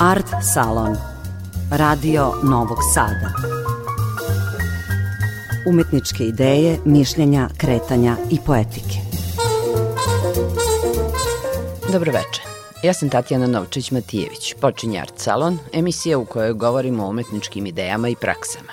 Art 0.00 0.26
Salon 0.54 0.96
Radio 1.70 2.32
Novog 2.44 2.78
Sada 2.94 3.32
Umetničke 5.68 6.24
ideje, 6.24 6.78
mišljenja, 6.84 7.48
kretanja 7.56 8.16
i 8.30 8.38
poetike 8.46 8.98
Dobro 11.92 12.12
večer. 12.12 12.44
Ja 12.82 12.92
sam 12.92 13.10
Tatjana 13.10 13.46
Novčić-Matijević, 13.46 14.54
počinje 14.60 15.00
Art 15.00 15.14
Salon, 15.16 15.58
emisija 15.72 16.18
u 16.18 16.24
kojoj 16.24 16.52
govorimo 16.52 17.06
o 17.06 17.10
umetničkim 17.10 17.66
idejama 17.66 18.08
i 18.08 18.16
praksama. 18.16 18.72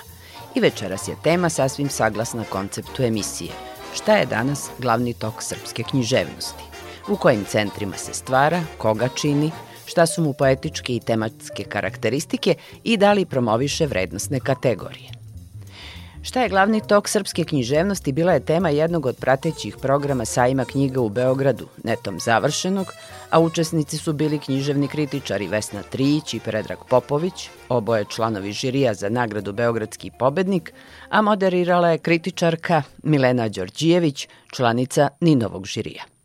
I 0.54 0.60
večeras 0.60 1.08
je 1.08 1.16
tema 1.22 1.48
sasvim 1.48 1.88
saglasna 1.88 2.44
konceptu 2.50 3.02
emisije. 3.02 3.50
Šta 3.94 4.16
je 4.16 4.26
danas 4.26 4.70
glavni 4.78 5.14
tok 5.14 5.42
srpske 5.42 5.82
književnosti? 5.82 6.64
U 7.08 7.16
kojim 7.16 7.44
centrima 7.44 7.96
se 7.96 8.14
stvara, 8.14 8.60
koga 8.78 9.08
čini, 9.08 9.50
šta 9.86 10.06
su 10.06 10.22
mu 10.22 10.32
poetičke 10.32 10.96
i 10.96 11.00
tematske 11.00 11.64
karakteristike 11.64 12.54
i 12.84 12.96
da 12.96 13.12
li 13.12 13.24
promoviše 13.24 13.86
vrednostne 13.86 14.40
kategorije. 14.40 15.16
Šta 16.26 16.42
je 16.42 16.48
glavni 16.48 16.80
tok 16.88 17.08
srpske 17.08 17.44
književnosti 17.44 18.12
bila 18.12 18.32
je 18.32 18.44
tema 18.44 18.68
jednog 18.68 19.06
od 19.06 19.16
pratećih 19.16 19.76
programa 19.82 20.24
sajma 20.24 20.64
knjiga 20.64 21.00
u 21.00 21.08
Beogradu, 21.08 21.68
netom 21.84 22.18
završenog, 22.20 22.86
a 23.30 23.40
učesnici 23.40 23.98
su 23.98 24.12
bili 24.12 24.38
književni 24.38 24.88
kritičari 24.88 25.46
Vesna 25.48 25.82
Trijić 25.82 26.34
i 26.34 26.40
Predrag 26.40 26.78
Popović, 26.88 27.48
oboje 27.68 28.04
članovi 28.04 28.52
žirija 28.52 28.94
za 28.94 29.08
nagradu 29.08 29.52
Beogradski 29.52 30.10
pobednik, 30.18 30.72
a 31.08 31.22
moderirala 31.22 31.90
je 31.90 31.98
kritičarka 31.98 32.82
Milena 33.02 33.48
Đorđijević, 33.48 34.28
članica 34.52 35.08
Ninovog 35.20 35.66
žirija. 35.66 36.15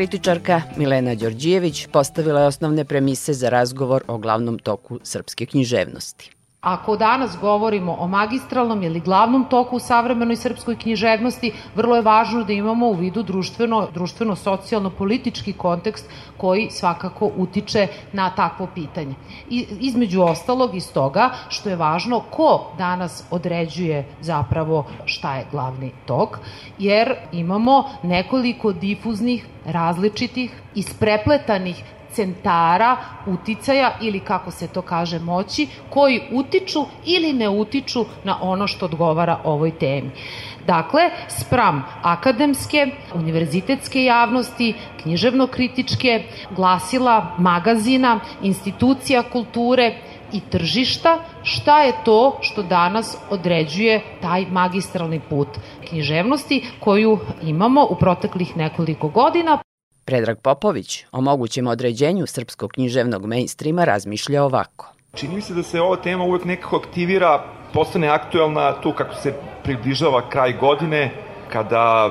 Kritičarka 0.00 0.62
Milena 0.76 1.14
Đorđijević 1.14 1.86
postavila 1.92 2.40
je 2.40 2.46
osnovne 2.46 2.84
premise 2.84 3.32
za 3.32 3.48
razgovor 3.48 4.04
o 4.08 4.18
glavnom 4.18 4.58
toku 4.58 4.98
srpske 5.02 5.46
književnosti. 5.46 6.30
Ako 6.60 6.96
danas 6.96 7.38
govorimo 7.40 7.96
o 7.98 8.06
magistralnom 8.06 8.82
ili 8.82 9.00
glavnom 9.00 9.44
toku 9.44 9.76
u 9.76 9.80
savremenoj 9.80 10.36
srpskoj 10.36 10.76
književnosti, 10.76 11.52
vrlo 11.74 11.96
je 11.96 12.02
važno 12.02 12.42
da 12.44 12.52
imamo 12.52 12.86
u 12.86 12.94
vidu 12.94 13.22
društveno, 13.22 13.86
društveno 13.94 14.36
socijalno 14.36 14.90
politički 14.90 15.52
kontekst 15.52 16.10
koji 16.36 16.70
svakako 16.70 17.30
utiče 17.36 17.86
na 18.12 18.30
takvo 18.30 18.66
pitanje. 18.74 19.14
I, 19.50 19.66
između 19.80 20.22
ostalog 20.22 20.74
iz 20.74 20.92
toga 20.92 21.30
što 21.48 21.68
je 21.68 21.76
važno 21.76 22.20
ko 22.30 22.72
danas 22.78 23.24
određuje 23.30 24.04
zapravo 24.20 24.84
šta 25.04 25.34
je 25.36 25.46
glavni 25.50 25.92
tok, 26.06 26.38
jer 26.78 27.14
imamo 27.32 27.84
nekoliko 28.02 28.72
difuznih, 28.72 29.46
različitih, 29.64 30.62
isprepletanih 30.74 31.84
centara 32.12 32.96
uticaja 33.26 33.92
ili 34.00 34.20
kako 34.20 34.50
se 34.50 34.68
to 34.68 34.82
kaže 34.82 35.18
moći 35.18 35.68
koji 35.90 36.20
utiču 36.32 36.84
ili 37.04 37.32
ne 37.32 37.48
utiču 37.48 38.04
na 38.24 38.38
ono 38.40 38.66
što 38.66 38.84
odgovara 38.84 39.38
ovoj 39.44 39.70
temi. 39.70 40.10
Dakle, 40.66 41.10
spram 41.28 41.84
akademske, 42.02 42.86
univerzitetske 43.14 44.04
javnosti, 44.04 44.74
književno-kritičke, 45.02 46.22
glasila, 46.50 47.34
magazina, 47.38 48.20
institucija 48.42 49.22
kulture 49.22 49.94
i 50.32 50.40
tržišta, 50.40 51.18
šta 51.42 51.82
je 51.82 51.92
to 52.04 52.38
što 52.40 52.62
danas 52.62 53.16
određuje 53.30 54.00
taj 54.20 54.46
magistralni 54.50 55.20
put 55.20 55.48
književnosti 55.88 56.66
koju 56.80 57.18
imamo 57.42 57.86
u 57.90 57.96
proteklih 57.96 58.56
nekoliko 58.56 59.08
godina. 59.08 59.58
Predrag 60.10 60.38
Popović 60.42 61.04
o 61.12 61.20
mogućem 61.20 61.66
određenju 61.66 62.26
srpskog 62.26 62.70
književnog 62.70 63.26
mainstreama 63.26 63.84
razmišlja 63.84 64.44
ovako. 64.44 64.92
Čini 65.14 65.34
mi 65.34 65.40
se 65.40 65.54
da 65.54 65.62
se 65.62 65.80
ova 65.80 65.96
tema 65.96 66.24
uvek 66.24 66.44
nekako 66.44 66.76
aktivira, 66.76 67.44
postane 67.72 68.08
aktuelna 68.08 68.80
tu 68.80 68.92
kako 68.92 69.14
se 69.14 69.34
približava 69.64 70.28
kraj 70.28 70.52
godine, 70.52 71.10
kada 71.52 72.10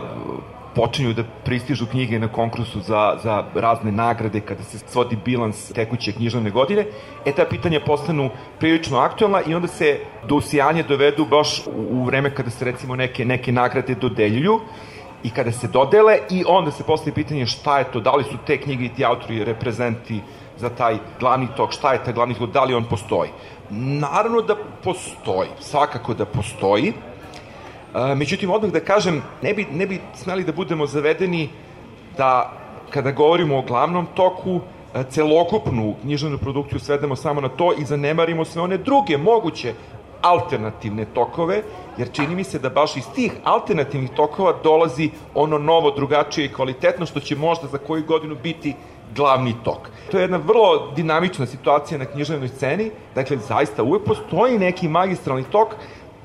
počinju 0.76 1.14
da 1.14 1.24
pristižu 1.46 1.86
knjige 1.92 2.20
na 2.20 2.28
konkursu 2.28 2.80
za, 2.80 3.18
za 3.24 3.44
razne 3.56 3.92
nagrade, 3.92 4.40
kada 4.40 4.64
se 4.64 4.78
svodi 4.78 5.18
bilans 5.26 5.68
tekuće 5.74 6.12
književne 6.12 6.52
godine, 6.52 6.86
e 7.26 7.32
ta 7.32 7.46
pitanja 7.46 7.80
postanu 7.86 8.30
prilično 8.60 8.98
aktualna 9.00 9.42
i 9.48 9.56
onda 9.56 9.68
se 9.68 10.00
do 10.28 10.36
usijanja 10.36 10.84
dovedu 10.84 11.26
baš 11.26 11.68
u, 11.68 11.72
u 11.92 12.04
vreme 12.04 12.32
kada 12.36 12.50
se 12.50 12.66
recimo 12.66 12.96
neke, 12.96 13.26
neke 13.26 13.52
nagrade 13.52 13.96
dodeljuju 13.96 14.60
i 15.24 15.30
kada 15.30 15.52
se 15.52 15.68
dodele 15.68 16.18
i 16.30 16.44
onda 16.48 16.72
se 16.72 16.84
postaje 16.84 17.14
pitanje 17.14 17.46
šta 17.46 17.80
je 17.80 17.92
to, 17.92 18.00
da 18.00 18.12
li 18.12 18.24
su 18.24 18.38
te 18.48 18.58
knjige 18.58 18.86
i 18.86 18.90
ti 18.90 19.06
autori 19.06 19.44
reprezenti 19.44 20.22
za 20.58 20.70
taj 20.70 20.98
glavni 21.20 21.48
tok, 21.58 21.72
šta 21.72 21.94
je 21.94 22.04
taj 22.04 22.14
glavni 22.14 22.36
tok, 22.36 22.50
da 22.50 22.64
li 22.64 22.74
on 22.74 22.84
postoji. 22.84 23.30
Naravno 23.70 24.42
da 24.42 24.56
postoji, 24.84 25.50
svakako 25.60 26.14
da 26.14 26.26
postoji, 26.26 26.94
međutim, 28.16 28.52
odmah 28.52 28.72
da 28.72 28.80
kažem, 28.80 29.22
ne 29.42 29.54
bi, 29.54 29.68
ne 29.72 29.88
bi 29.88 30.02
smeli 30.16 30.44
da 30.44 30.52
budemo 30.52 30.86
zavedeni 30.86 31.50
da 32.18 32.54
kada 32.90 33.12
govorimo 33.12 33.58
o 33.58 33.62
glavnom 33.62 34.08
toku, 34.16 34.62
celokupnu 35.10 35.96
književnu 36.02 36.38
produkciju 36.38 36.80
svedemo 36.80 37.16
samo 37.16 37.42
na 37.42 37.50
to 37.50 37.74
i 37.78 37.86
zanemarimo 37.86 38.46
sve 38.46 38.62
one 38.62 38.78
druge 38.78 39.18
moguće 39.18 39.74
alternativne 40.22 41.06
tokove, 41.06 41.62
jer 41.98 42.12
čini 42.12 42.36
mi 42.36 42.44
se 42.44 42.60
da 42.60 42.70
baš 42.70 42.98
iz 42.98 43.06
tih 43.16 43.32
alternativnih 43.44 44.10
tokova 44.16 44.54
dolazi 44.64 45.10
ono 45.36 45.58
novo, 45.58 45.92
drugačije 45.92 46.46
i 46.46 46.54
kvalitetno, 46.54 47.06
što 47.06 47.20
će 47.20 47.36
možda 47.36 47.68
za 47.68 47.78
koju 47.78 48.04
godinu 48.06 48.36
biti 48.44 48.76
glavni 49.16 49.56
tok. 49.64 49.90
To 50.12 50.18
je 50.18 50.24
jedna 50.24 50.38
vrlo 50.38 50.92
dinamična 50.96 51.46
situacija 51.46 51.98
na 51.98 52.06
književnoj 52.06 52.48
sceni, 52.48 52.92
dakle, 53.16 53.38
zaista 53.38 53.84
uvek 53.84 54.04
postoji 54.06 54.60
neki 54.60 54.88
magistralni 54.88 55.44
tok, 55.44 55.76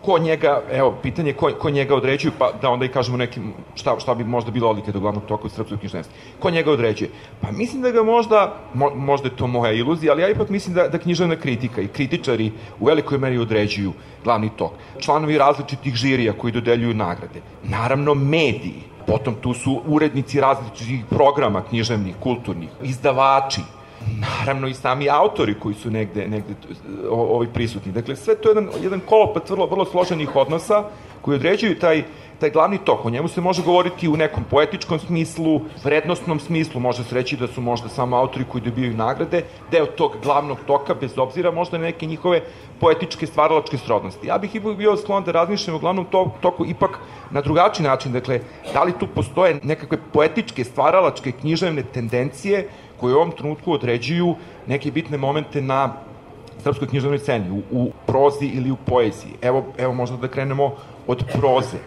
ko 0.04 0.18
njega, 0.18 0.62
evo, 0.72 0.94
pitanje 1.02 1.32
ko, 1.32 1.50
ko 1.58 1.70
njega 1.70 1.94
određuje, 1.94 2.32
pa 2.38 2.50
da 2.62 2.70
onda 2.70 2.84
i 2.84 2.88
kažemo 2.88 3.16
nekim, 3.16 3.52
šta, 3.74 3.96
šta 4.00 4.14
bi 4.14 4.24
možda 4.24 4.50
bilo 4.50 4.70
odlike 4.70 4.92
do 4.92 5.00
glavnog 5.00 5.24
toka 5.24 5.46
u 5.46 5.48
srpskoj 5.48 5.78
književnosti. 5.78 6.14
Ko 6.38 6.50
njega 6.50 6.70
određuje? 6.72 7.10
Pa 7.40 7.52
mislim 7.52 7.82
da 7.82 7.90
ga 7.90 8.02
možda, 8.02 8.56
mo, 8.74 8.90
možda 8.94 9.28
je 9.28 9.36
to 9.36 9.46
moja 9.46 9.72
iluzija, 9.72 10.12
ali 10.12 10.22
ja 10.22 10.28
ipak 10.28 10.48
mislim 10.48 10.74
da, 10.74 10.88
da 10.88 10.98
književna 10.98 11.36
kritika 11.36 11.80
i 11.80 11.88
kritičari 11.88 12.52
u 12.80 12.86
velikoj 12.86 13.18
meri 13.18 13.38
određuju 13.38 13.92
glavni 14.24 14.50
tok. 14.56 14.72
Članovi 14.98 15.38
različitih 15.38 15.94
žirija 15.94 16.32
koji 16.32 16.52
dodeljuju 16.52 16.94
nagrade. 16.94 17.40
Naravno, 17.62 18.14
mediji. 18.14 18.94
Potom 19.06 19.34
tu 19.34 19.54
su 19.54 19.82
urednici 19.86 20.40
različitih 20.40 21.04
programa 21.10 21.62
književnih, 21.62 22.14
kulturnih, 22.20 22.68
izdavači, 22.82 23.60
naravno 24.20 24.68
i 24.68 24.74
sami 24.74 25.10
autori 25.10 25.54
koji 25.60 25.74
su 25.74 25.90
negde, 25.90 26.28
negde 26.28 26.54
ovi 27.10 27.48
prisutni. 27.54 27.92
Dakle, 27.92 28.16
sve 28.16 28.34
to 28.34 28.48
je 28.48 28.50
jedan, 28.50 28.68
jedan 28.82 29.00
kolopat 29.00 29.50
vrlo, 29.50 29.66
vrlo 29.66 29.84
složenih 29.84 30.36
odnosa 30.36 30.84
koji 31.20 31.34
određuju 31.34 31.78
taj, 31.78 32.02
taj 32.40 32.50
glavni 32.50 32.78
tok. 32.84 33.04
O 33.04 33.10
njemu 33.10 33.28
se 33.28 33.40
može 33.40 33.62
govoriti 33.62 34.08
u 34.08 34.16
nekom 34.16 34.44
poetičkom 34.50 34.98
smislu, 34.98 35.60
vrednostnom 35.84 36.40
smislu, 36.40 36.80
može 36.80 37.04
se 37.04 37.14
reći 37.14 37.36
da 37.36 37.46
su 37.46 37.60
možda 37.60 37.88
samo 37.88 38.16
autori 38.16 38.44
koji 38.44 38.62
dobijaju 38.64 38.96
nagrade, 38.96 39.42
deo 39.70 39.86
tog 39.86 40.16
glavnog 40.22 40.58
toka, 40.66 40.94
bez 40.94 41.18
obzira 41.18 41.50
možda 41.50 41.78
na 41.78 41.84
neke 41.84 42.06
njihove 42.06 42.40
poetičke 42.80 43.26
stvaralačke 43.26 43.78
srodnosti. 43.78 44.26
Ja 44.26 44.38
bih 44.38 44.54
ipak 44.54 44.76
bio 44.76 44.96
sklon 44.96 45.24
da 45.24 45.32
razmišljam 45.32 45.76
o 45.76 45.78
glavnom 45.78 46.06
toku 46.40 46.66
ipak 46.66 46.98
na 47.30 47.40
drugačiji 47.40 47.86
način. 47.86 48.12
Dakle, 48.12 48.40
da 48.72 48.82
li 48.82 48.92
tu 49.00 49.06
postoje 49.06 49.60
nekakve 49.62 49.98
poetičke, 50.12 50.64
stvaralačke, 50.64 51.32
književne 51.32 51.82
tendencije 51.82 52.68
koje 53.04 53.14
u 53.14 53.18
ovom 53.18 53.32
trenutku 53.36 53.72
određuju 53.72 54.34
neke 54.66 54.90
bitne 54.90 55.18
momente 55.18 55.60
na 55.60 55.92
srpskoj 56.62 56.88
književnoj 56.88 57.18
sceni, 57.18 57.50
u, 57.50 57.60
u 57.70 57.90
prozi 58.06 58.46
ili 58.46 58.70
u 58.70 58.76
poeziji. 58.76 59.34
Evo, 59.42 59.64
evo 59.78 59.92
možda 59.92 60.16
da 60.16 60.28
krenemo 60.28 60.70
od 61.06 61.24
proze. 61.32 61.80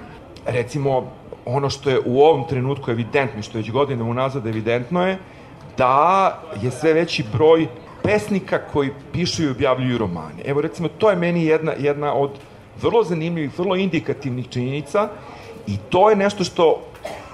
Recimo, 0.46 1.08
ono 1.46 1.70
što 1.70 1.90
je 1.90 2.00
u 2.06 2.22
ovom 2.22 2.44
trenutku 2.48 2.92
evidentno, 2.92 3.42
što 3.42 3.58
je 3.58 3.62
već 3.64 3.72
godinama 3.72 4.10
unazad 4.10 4.46
evidentno 4.46 5.08
je 5.08 5.18
da 5.78 6.38
je 6.62 6.72
sve 6.72 6.94
veći 6.94 7.26
broj 7.34 7.66
pesnika 8.04 8.60
koji 8.74 8.94
pišu 9.14 9.44
i 9.44 9.50
objavljuju 9.50 9.98
romane. 9.98 10.46
Evo 10.46 10.62
recimo, 10.62 10.88
to 10.88 11.10
je 11.10 11.16
meni 11.16 11.46
jedna, 11.46 11.74
jedna 11.80 12.14
od 12.14 12.38
vrlo 12.82 13.04
zanimljivih, 13.04 13.58
vrlo 13.58 13.76
indikativnih 13.76 14.50
činjenica 14.50 15.10
i 15.68 15.78
to 15.90 16.10
je 16.10 16.16
nešto 16.16 16.44
što 16.44 16.78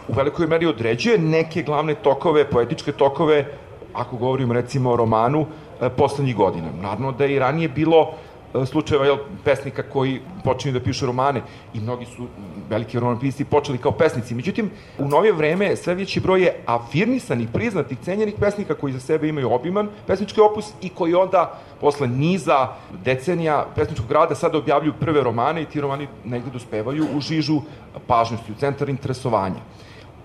u 0.07 0.13
velikoj 0.13 0.47
meri 0.47 0.65
određuje 0.65 1.17
neke 1.17 1.63
glavne 1.63 1.95
tokove, 1.95 2.47
poetičke 2.49 2.91
tokove 2.91 3.45
ako 3.93 4.17
govorimo 4.17 4.53
recimo 4.53 4.91
o 4.91 4.95
romanu, 4.95 5.45
e, 5.81 5.89
poslednjih 5.89 6.35
godina. 6.35 6.67
Naravno 6.81 7.11
da 7.11 7.23
je 7.23 7.35
i 7.35 7.39
ranije 7.39 7.69
bilo 7.69 8.11
e, 8.53 8.65
slučajeva 8.65 9.05
jel, 9.05 9.17
pesnika 9.43 9.83
koji 9.83 10.21
počinju 10.43 10.73
da 10.73 10.79
pišu 10.79 11.05
romane 11.05 11.41
i 11.73 11.79
mnogi 11.79 12.05
su 12.05 12.27
veliki 12.69 12.99
romanopisci 12.99 13.45
počeli 13.45 13.77
kao 13.77 13.91
pesnici. 13.91 14.35
Međutim, 14.35 14.71
u 14.97 15.07
novije 15.07 15.33
vreme 15.33 15.75
sve 15.75 15.95
veći 15.95 16.19
broj 16.19 16.43
je 16.43 16.55
afirmisanih, 16.65 17.49
priznatih, 17.53 17.97
cenjenih 18.03 18.35
pesnika 18.39 18.73
koji 18.73 18.93
za 18.93 18.99
sebe 18.99 19.27
imaju 19.27 19.53
obiman 19.53 19.89
pesnički 20.07 20.41
opus 20.41 20.73
i 20.81 20.89
koji 20.89 21.13
onda 21.13 21.59
posle 21.81 22.07
niza 22.07 22.67
decenija 23.05 23.65
pesničkog 23.75 24.11
rada 24.11 24.35
sada 24.35 24.57
objavljuju 24.57 24.93
prve 24.99 25.23
romane 25.23 25.61
i 25.61 25.65
ti 25.65 25.81
romani 25.81 26.07
negde 26.23 26.49
dospevaju 26.49 27.07
u 27.15 27.19
žižu 27.19 27.61
pažnosti, 28.07 28.51
u 28.51 28.55
centar 28.55 28.89
interesovanja 28.89 29.61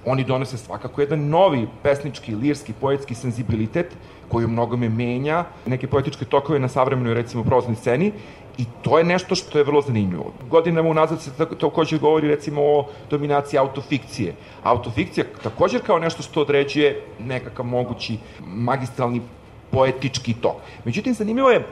oni 0.06 0.24
donose 0.24 0.58
svakako 0.58 1.00
jedan 1.00 1.28
novi 1.28 1.68
pesnički, 1.82 2.34
lirski, 2.34 2.72
poetski 2.72 3.14
senzibilitet 3.14 3.96
koji 4.28 4.44
u 4.44 4.48
mnogome 4.48 4.88
menja 4.88 5.44
neke 5.66 5.86
poetičke 5.86 6.24
tokove 6.24 6.58
na 6.58 6.68
savremenoj, 6.68 7.14
recimo, 7.14 7.44
prozni 7.44 7.76
sceni 7.76 8.12
I 8.58 8.64
to 8.82 8.98
je 8.98 9.04
nešto 9.04 9.34
što 9.34 9.58
je 9.58 9.64
vrlo 9.64 9.80
zanimljivo. 9.82 10.32
Godinama 10.50 10.90
unazad 10.90 11.22
se 11.22 11.30
takođe 11.60 11.98
govori 11.98 12.28
recimo 12.28 12.62
o 12.62 12.86
dominaciji 13.10 13.58
autofikcije. 13.58 14.34
Autofikcija 14.62 15.26
takođe 15.42 15.78
kao 15.78 15.98
nešto 15.98 16.22
što 16.22 16.40
određuje 16.40 17.04
nekakav 17.18 17.66
mogući 17.66 18.18
magistralni 18.46 19.22
poetički 19.70 20.34
tok. 20.34 20.56
Međutim, 20.84 21.14
zanimljivo 21.14 21.50
je 21.50 21.66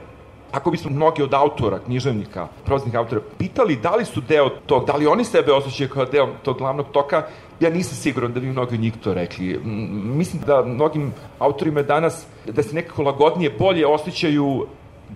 ako 0.53 0.71
bismo 0.71 0.91
mnogi 0.91 1.23
od 1.23 1.35
autora, 1.35 1.79
književnika, 1.79 2.49
proznih 2.65 2.95
autora, 2.95 3.21
pitali 3.39 3.77
da 3.77 3.97
li 3.97 4.05
su 4.05 4.21
deo 4.21 4.49
tog, 4.49 4.87
da 4.87 4.97
li 4.97 5.07
oni 5.07 5.25
sebe 5.25 5.53
osjećaju 5.53 5.89
kao 5.89 6.05
deo 6.05 6.29
tog 6.43 6.59
glavnog 6.59 6.87
toka, 6.93 7.27
ja 7.61 7.71
nisam 7.71 7.97
siguran 7.97 8.33
da 8.33 8.41
bi 8.41 8.47
mnogi 8.47 8.75
od 8.75 8.81
njih 8.81 8.93
to 9.05 9.15
rekli. 9.15 9.61
Mislim 10.05 10.43
da 10.47 10.65
mnogim 10.65 11.13
autorima 11.39 11.83
danas, 11.83 12.27
da 12.47 12.63
se 12.63 12.75
nekako 12.75 13.03
lagodnije, 13.03 13.51
bolje 13.59 13.87
osjećaju 13.87 14.67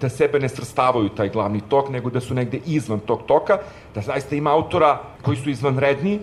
da 0.00 0.08
sebe 0.08 0.40
ne 0.40 0.48
srstavaju 0.48 1.08
taj 1.08 1.28
glavni 1.28 1.60
tok, 1.68 1.88
nego 1.88 2.10
da 2.10 2.20
su 2.20 2.34
negde 2.34 2.60
izvan 2.66 3.00
tog 3.00 3.22
toka, 3.26 3.58
da 3.94 4.00
zaista 4.00 4.36
ima 4.36 4.52
autora 4.52 5.00
koji 5.22 5.36
su 5.36 5.50
izvanredni, 5.50 6.20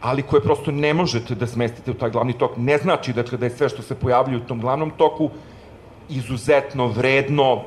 ali 0.00 0.22
koje 0.22 0.42
prosto 0.42 0.70
ne 0.70 0.94
možete 0.94 1.34
da 1.34 1.46
smestite 1.46 1.90
u 1.90 1.94
taj 1.94 2.10
glavni 2.10 2.32
tok. 2.32 2.56
Ne 2.56 2.78
znači, 2.78 3.12
dakle, 3.12 3.38
da 3.38 3.46
je 3.46 3.50
sve 3.50 3.68
što 3.68 3.82
se 3.82 3.94
pojavljuje 3.94 4.42
u 4.42 4.46
tom 4.46 4.60
glavnom 4.60 4.90
toku 4.90 5.30
izuzetno 6.08 6.86
vredno, 6.86 7.62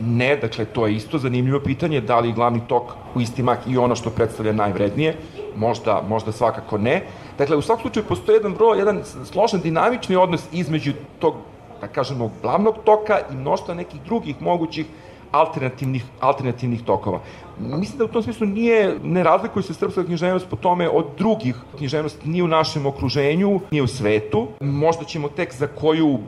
Ne, 0.00 0.36
dakle, 0.36 0.64
to 0.64 0.86
je 0.86 0.94
isto 0.94 1.18
zanimljivo 1.18 1.60
pitanje, 1.60 2.00
da 2.00 2.20
li 2.20 2.32
glavni 2.32 2.60
tok 2.68 2.82
u 3.14 3.20
isti 3.20 3.42
mak 3.42 3.58
i 3.66 3.78
ono 3.78 3.96
što 3.96 4.10
predstavlja 4.10 4.52
najvrednije, 4.52 5.16
možda, 5.56 6.02
možda 6.08 6.32
svakako 6.32 6.78
ne. 6.78 7.02
Dakle, 7.38 7.56
u 7.56 7.62
svakom 7.62 7.82
slučaju 7.82 8.06
postoji 8.08 8.36
jedan 8.36 8.54
vrlo, 8.54 8.74
jedan 8.74 9.00
složen 9.24 9.60
dinamični 9.60 10.16
odnos 10.16 10.44
između 10.52 10.92
tog, 11.18 11.34
da 11.80 11.88
kažemo, 11.88 12.30
glavnog 12.42 12.74
toka 12.84 13.18
i 13.32 13.36
mnoštva 13.36 13.74
nekih 13.74 14.00
drugih 14.02 14.42
mogućih 14.42 14.86
alternativnih, 15.30 16.04
alternativnih 16.20 16.82
tokova. 16.82 17.20
Mislim 17.58 17.98
da 17.98 18.04
u 18.04 18.08
tom 18.08 18.22
smislu 18.22 18.46
nije, 18.46 18.98
ne 19.02 19.22
razlikuje 19.22 19.62
se 19.62 19.74
srpska 19.74 20.04
književnost 20.04 20.46
po 20.50 20.56
tome 20.56 20.88
od 20.88 21.06
drugih 21.18 21.56
književnosti 21.76 22.28
ni 22.28 22.42
u 22.42 22.48
našem 22.48 22.86
okruženju, 22.86 23.60
ni 23.70 23.80
u 23.80 23.86
svetu. 23.86 24.46
Možda 24.60 25.04
ćemo 25.04 25.28
tek 25.28 25.54
za 25.54 25.66
koju 25.66 26.18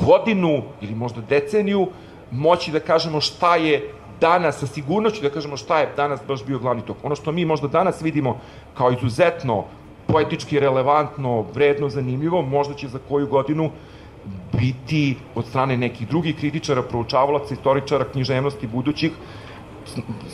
godinu 0.00 0.62
ili 0.80 0.94
možda 0.94 1.20
deceniju 1.20 1.86
moći 2.30 2.72
da 2.72 2.80
kažemo 2.80 3.20
šta 3.20 3.56
je 3.56 3.92
danas, 4.20 4.58
sa 4.58 4.66
sigurnoću 4.66 5.22
da 5.22 5.30
kažemo 5.30 5.56
šta 5.56 5.80
je 5.80 5.92
danas 5.96 6.20
baš 6.28 6.44
bio 6.44 6.58
glavni 6.58 6.82
tok. 6.82 6.96
Ono 7.02 7.16
što 7.16 7.32
mi 7.32 7.44
možda 7.44 7.68
danas 7.68 8.02
vidimo 8.02 8.40
kao 8.74 8.92
izuzetno 8.92 9.64
poetički 10.06 10.60
relevantno, 10.60 11.44
vredno, 11.54 11.88
zanimljivo, 11.88 12.42
možda 12.42 12.74
će 12.74 12.88
za 12.88 12.98
koju 13.08 13.26
godinu 13.26 13.70
biti 14.52 15.16
od 15.34 15.46
strane 15.46 15.76
nekih 15.76 16.08
drugih 16.08 16.36
kritičara, 16.36 16.82
proučavalaca, 16.82 17.54
istoričara, 17.54 18.04
književnosti 18.04 18.66
budućih, 18.66 19.12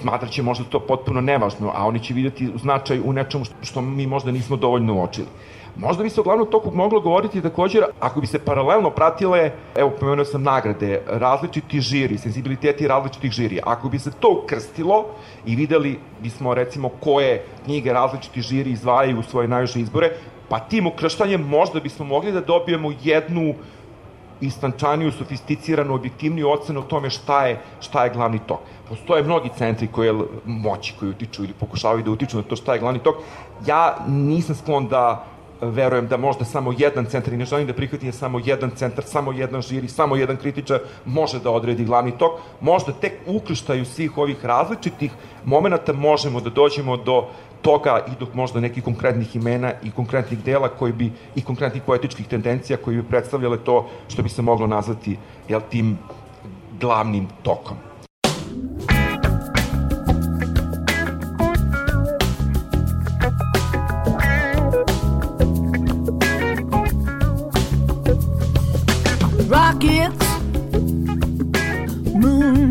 smatraće 0.00 0.42
možda 0.42 0.64
to 0.64 0.80
potpuno 0.80 1.20
nevažno, 1.20 1.72
a 1.74 1.86
oni 1.86 2.00
će 2.00 2.14
videti 2.14 2.50
značaj 2.62 3.00
u 3.04 3.12
nečemu 3.12 3.44
što 3.62 3.80
mi 3.80 4.06
možda 4.06 4.32
nismo 4.32 4.56
dovoljno 4.56 4.94
uočili. 4.94 5.26
Možda 5.76 6.02
bi 6.02 6.10
se 6.10 6.20
o 6.20 6.24
glavnom 6.24 6.50
toku 6.50 6.70
moglo 6.70 7.00
govoriti 7.00 7.42
također, 7.42 7.84
ako 8.00 8.20
bi 8.20 8.26
se 8.26 8.38
paralelno 8.38 8.90
pratile, 8.90 9.50
evo 9.76 9.90
pomenuo 10.00 10.24
sam 10.24 10.42
nagrade, 10.42 11.02
različiti 11.06 11.80
žiri, 11.80 12.18
sensibiliteti 12.18 12.88
različitih 12.88 13.30
žiri. 13.30 13.60
Ako 13.64 13.88
bi 13.88 13.98
se 13.98 14.10
to 14.20 14.40
ukrstilo 14.42 15.04
i 15.46 15.56
videli 15.56 15.98
bismo 16.22 16.54
recimo 16.54 16.88
koje 16.88 17.44
knjige 17.64 17.92
različiti 17.92 18.42
žiri 18.42 18.70
izdvajaju 18.70 19.18
u 19.18 19.22
svoje 19.22 19.48
najviše 19.48 19.80
izbore, 19.80 20.10
pa 20.48 20.58
tim 20.58 20.86
ukrštanjem 20.86 21.42
možda 21.48 21.80
bismo 21.80 22.04
mogli 22.04 22.32
da 22.32 22.40
dobijemo 22.40 22.92
jednu 23.02 23.54
istančaniju, 24.40 25.12
sofisticiranu, 25.12 25.94
objektivniju 25.94 26.50
ocenu 26.50 26.80
o 26.80 26.82
tome 26.82 27.10
šta 27.10 27.46
je, 27.46 27.60
šta 27.80 28.04
je 28.04 28.10
glavni 28.10 28.38
tok. 28.46 28.60
Postoje 28.88 29.22
mnogi 29.22 29.50
centri 29.58 29.86
koje 29.86 30.14
moći 30.44 30.94
koji 30.98 31.10
utiču 31.10 31.44
ili 31.44 31.52
pokušavaju 31.52 32.02
da 32.02 32.10
utiču 32.10 32.36
na 32.36 32.42
to 32.42 32.56
šta 32.56 32.74
je 32.74 32.80
glavni 32.80 32.98
tok. 32.98 33.16
Ja 33.66 33.96
nisam 34.08 34.54
sklon 34.54 34.88
da 34.88 35.33
verujem 35.70 36.06
da 36.08 36.16
možda 36.16 36.44
samo 36.44 36.74
jedan 36.78 37.06
centar 37.06 37.34
i 37.34 37.36
ne 37.36 37.44
želim 37.44 37.66
da 37.66 37.72
prihvatim 37.72 38.10
da 38.10 38.16
samo 38.16 38.40
jedan 38.44 38.70
centar, 38.70 39.04
samo 39.04 39.32
jedan 39.32 39.62
žiri, 39.62 39.88
samo 39.88 40.16
jedan 40.16 40.36
kritičar 40.36 40.80
može 41.04 41.40
da 41.40 41.50
odredi 41.50 41.84
glavni 41.84 42.18
tok. 42.18 42.40
Možda 42.60 42.92
tek 42.92 43.12
ukrštaju 43.26 43.84
svih 43.84 44.18
ovih 44.18 44.44
različitih 44.44 45.12
momenta 45.44 45.92
možemo 45.92 46.40
da 46.40 46.50
dođemo 46.50 46.96
do 46.96 47.26
toga 47.62 48.04
i 48.08 48.10
do 48.20 48.26
možda 48.34 48.60
nekih 48.60 48.84
konkretnih 48.84 49.36
imena 49.36 49.72
i 49.82 49.90
konkretnih 49.90 50.38
dela 50.44 50.68
koji 50.68 50.92
bi 50.92 51.12
i 51.34 51.42
konkretnih 51.42 51.82
poetičkih 51.82 52.28
tendencija 52.28 52.76
koji 52.76 52.96
bi 52.96 53.08
predstavljale 53.08 53.58
to 53.64 53.88
što 54.08 54.22
bi 54.22 54.28
se 54.28 54.42
moglo 54.42 54.66
nazvati 54.66 55.16
jel, 55.48 55.60
tim 55.70 55.98
glavnim 56.80 57.28
tokom. 57.42 57.93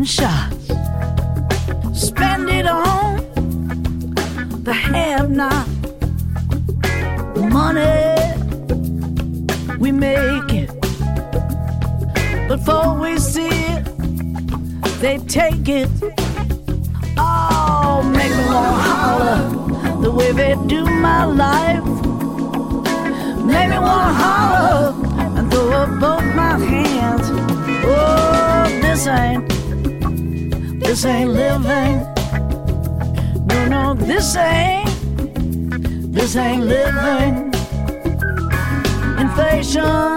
Moonshots, 0.04 1.96
spend 1.96 2.50
it 2.50 2.66
on 2.66 3.16
the 4.62 4.72
have 4.72 5.30
not. 5.30 5.66
Money 7.50 8.14
we 9.78 9.90
make 9.92 10.52
it, 10.52 10.70
before 12.48 12.98
we 12.98 13.16
see 13.18 13.48
it, 13.48 13.84
they 15.00 15.18
take 15.26 15.68
it. 15.68 15.88
Oh, 17.16 18.02
make 18.14 18.30
me 18.30 18.44
wanna 18.46 18.82
holler 18.88 20.02
the 20.02 20.10
way 20.10 20.32
they 20.32 20.54
do 20.66 20.84
my 20.84 21.24
life. 21.24 21.84
Make 23.44 23.70
me 23.70 23.78
wanna 23.78 24.12
holler 24.22 24.94
and 25.38 25.50
throw 25.50 25.72
up 25.72 25.88
both 26.00 26.24
my 26.34 26.58
hands. 26.58 27.30
Oh, 27.86 28.68
this 28.82 29.06
ain't, 29.06 29.50
this 30.84 31.04
ain't 31.04 31.32
living. 31.32 31.96
No, 33.46 33.66
no, 33.66 33.94
this 33.94 34.36
ain't, 34.36 34.88
this 36.14 36.36
ain't 36.36 36.64
living. 36.64 37.52
Inflation, 39.18 40.16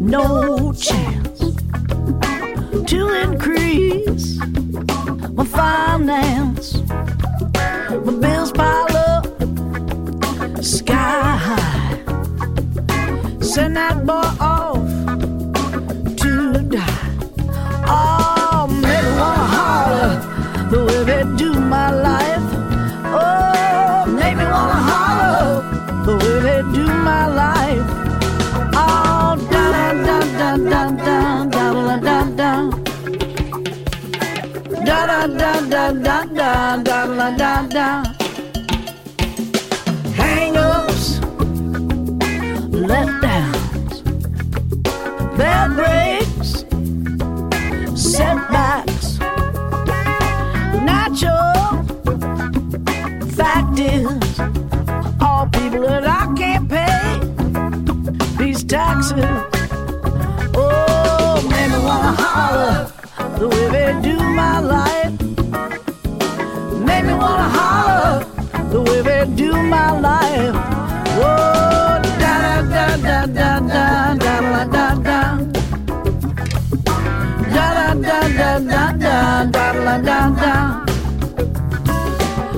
no 0.00 0.72
chance 0.72 1.38
to 2.90 3.08
increase 3.24 4.38
my 5.32 5.44
finance. 5.44 6.78
My 8.04 8.12
bills 8.22 8.52
pile 8.52 8.96
up 8.96 9.26
sky 10.64 11.36
high. 11.46 11.98
Send 13.40 13.76
that 13.76 14.04
boy 14.04 14.28
off 14.40 14.57
da 36.02 36.24
da 36.24 36.76
da 36.76 37.04
la 37.04 37.30
da 37.30 37.62
da. 37.74 38.02
Hang-ups, 40.16 41.20
letdowns, 42.90 44.02
bad 45.36 45.74
breaks. 45.76 46.07
Da 79.88 79.96
da 79.96 80.28
da. 80.30 80.84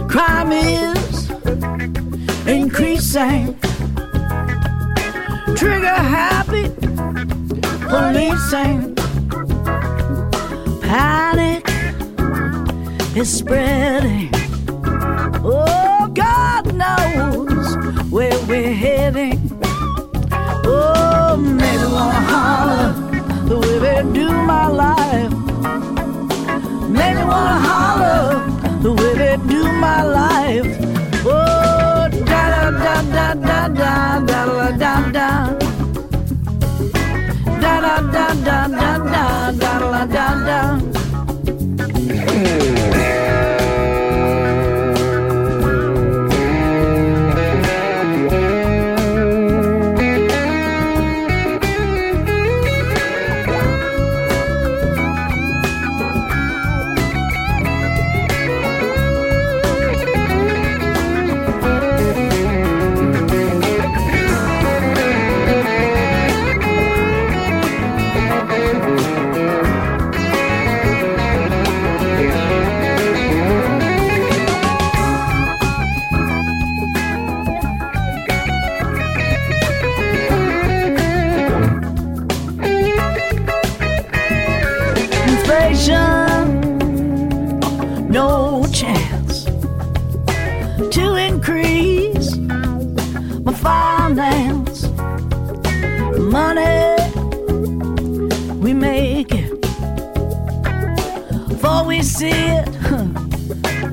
Crime 0.08 0.52
is 0.52 1.30
increasing. 2.46 3.56
Trigger 5.54 6.00
happy 6.18 6.70
policing. 7.88 8.96
Panic 10.82 11.64
is 13.16 13.38
spreading. 13.38 14.30
Oh, 15.44 16.10
God 16.12 16.74
knows 16.74 17.76
where 18.10 18.38
we're 18.46 18.72
heading. 18.72 19.38
Oh, 20.64 21.36
maybe 21.36 21.84
wanna 21.84 22.24
holler 22.32 22.92
the 23.48 23.56
way 23.56 23.78
they 23.78 24.02
do 24.12 24.28
my 24.32 24.66
life. 24.66 25.39
Wanna 27.30 27.58
holler 27.68 28.28
the 28.84 28.90
way 28.98 29.14
they 29.22 29.36
do 29.52 29.62
my 29.86 30.02
life. 30.20 30.68
Oh, 31.24 32.08
da 32.30 32.42
da 32.54 32.70
da 32.84 32.94
da 33.16 33.34
da 33.34 33.68
da 33.68 34.26
da 34.28 34.70
da. 34.82 34.92
Da 35.12 35.19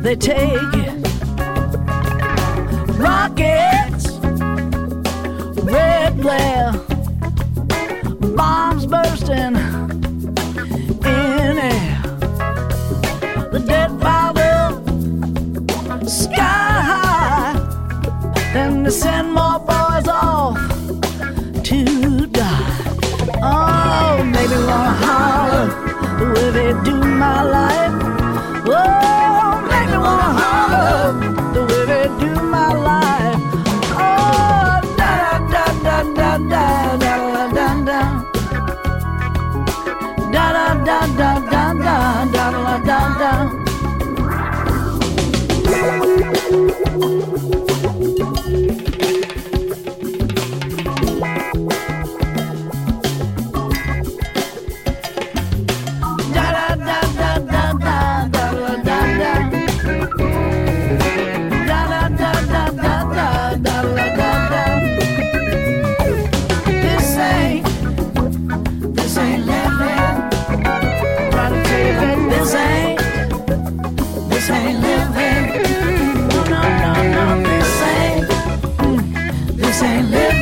they 0.08 0.16
take. 0.16 0.62
Rockets, 2.98 4.20
red 5.64 6.22
glare, 6.22 6.72
bombs 8.34 8.86
bursting 8.86 9.77